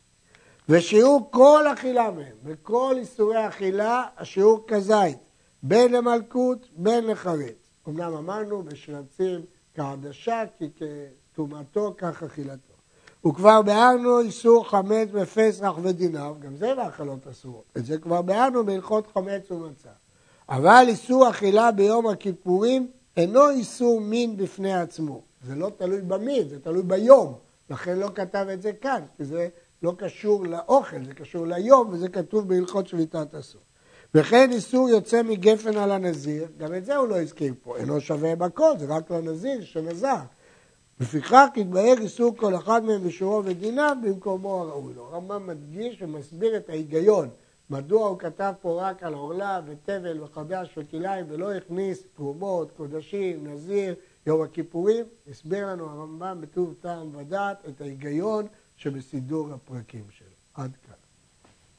ושיעור 0.68 1.28
כל 1.30 1.64
אכילה 1.72 2.10
מהם, 2.10 2.36
וכל 2.44 2.94
איסורי 2.98 3.48
אכילה, 3.48 4.04
השיעור 4.16 4.64
כזית, 4.66 5.18
בין 5.62 5.92
למלכות, 5.92 6.68
בין 6.76 7.06
לחרץ. 7.06 7.70
אמנם 7.88 8.14
אמרנו 8.14 8.62
בשרצים 8.62 9.40
כעדשה, 9.74 10.42
כי 10.58 10.68
כטומאתו 11.32 11.94
כך 11.98 12.22
אכילתו. 12.22 12.69
וכבר 13.26 13.62
ביארנו 13.62 14.20
איסור 14.20 14.68
חמץ 14.68 15.08
בפסח 15.12 15.72
ודינר, 15.82 16.32
גם 16.40 16.56
זה 16.56 16.74
מאכלות 16.74 17.26
אסורות. 17.26 17.64
את 17.76 17.86
זה 17.86 17.98
כבר 17.98 18.22
ביארנו 18.22 18.66
בהלכות 18.66 19.06
חמץ 19.14 19.50
ומצה. 19.50 19.88
אבל 20.48 20.84
איסור 20.88 21.30
אכילה 21.30 21.72
ביום 21.72 22.06
הכיפורים 22.06 22.90
אינו 23.16 23.50
איסור 23.50 24.00
מין 24.00 24.36
בפני 24.36 24.74
עצמו. 24.74 25.22
זה 25.46 25.54
לא 25.54 25.70
תלוי 25.76 26.00
במין, 26.00 26.48
זה 26.48 26.60
תלוי 26.60 26.82
ביום. 26.82 27.34
לכן 27.70 27.98
לא 27.98 28.08
כתב 28.14 28.46
את 28.52 28.62
זה 28.62 28.72
כאן, 28.72 29.02
כי 29.16 29.24
זה 29.24 29.48
לא 29.82 29.92
קשור 29.98 30.46
לאוכל, 30.46 31.04
זה 31.04 31.14
קשור 31.14 31.46
ליום, 31.46 31.88
וזה 31.92 32.08
כתוב 32.08 32.48
בהלכות 32.48 32.88
שביתת 32.88 33.34
אסור. 33.34 33.60
וכן 34.14 34.50
איסור 34.52 34.88
יוצא 34.88 35.22
מגפן 35.22 35.76
על 35.76 35.90
הנזיר, 35.90 36.46
גם 36.58 36.74
את 36.74 36.84
זה 36.84 36.96
הוא 36.96 37.08
לא 37.08 37.20
הזכיר 37.20 37.54
פה, 37.62 37.76
אינו 37.76 38.00
שווה 38.00 38.36
בכל, 38.36 38.72
זה 38.78 38.86
רק 38.88 39.10
לנזיר 39.10 39.64
שנזר. 39.64 40.20
לפיכך 41.00 41.48
יתבהר 41.56 41.94
איסור 42.00 42.36
כל 42.36 42.54
אחד 42.54 42.84
מהם 42.84 43.04
בשיעורו 43.04 43.44
ודיניו 43.44 43.96
במקומו 44.02 44.60
הראוי 44.60 44.94
לו. 44.94 45.04
הרמב"ם 45.04 45.46
מדגיש 45.46 46.02
ומסביר 46.02 46.56
את 46.56 46.68
ההיגיון, 46.68 47.28
מדוע 47.70 48.08
הוא 48.08 48.18
כתב 48.18 48.52
פה 48.60 48.88
רק 48.88 49.02
על 49.02 49.14
עורלה 49.14 49.60
ותבל 49.66 50.22
וחדש 50.22 50.78
וכליים 50.78 51.26
ולא 51.28 51.52
הכניס 51.52 52.06
תרומות, 52.14 52.72
קודשים, 52.76 53.46
נזיר, 53.46 53.94
יום 54.26 54.42
הכיפורים. 54.42 55.04
הסביר 55.30 55.66
לנו 55.66 55.90
הרמב"ם 55.90 56.38
בטוב 56.40 56.74
טעם 56.80 57.16
ודעת 57.16 57.68
את 57.68 57.80
ההיגיון 57.80 58.46
שבסידור 58.76 59.52
הפרקים 59.52 60.04
שלו. 60.10 60.26
עד 60.54 60.76
כאן. 60.86 60.99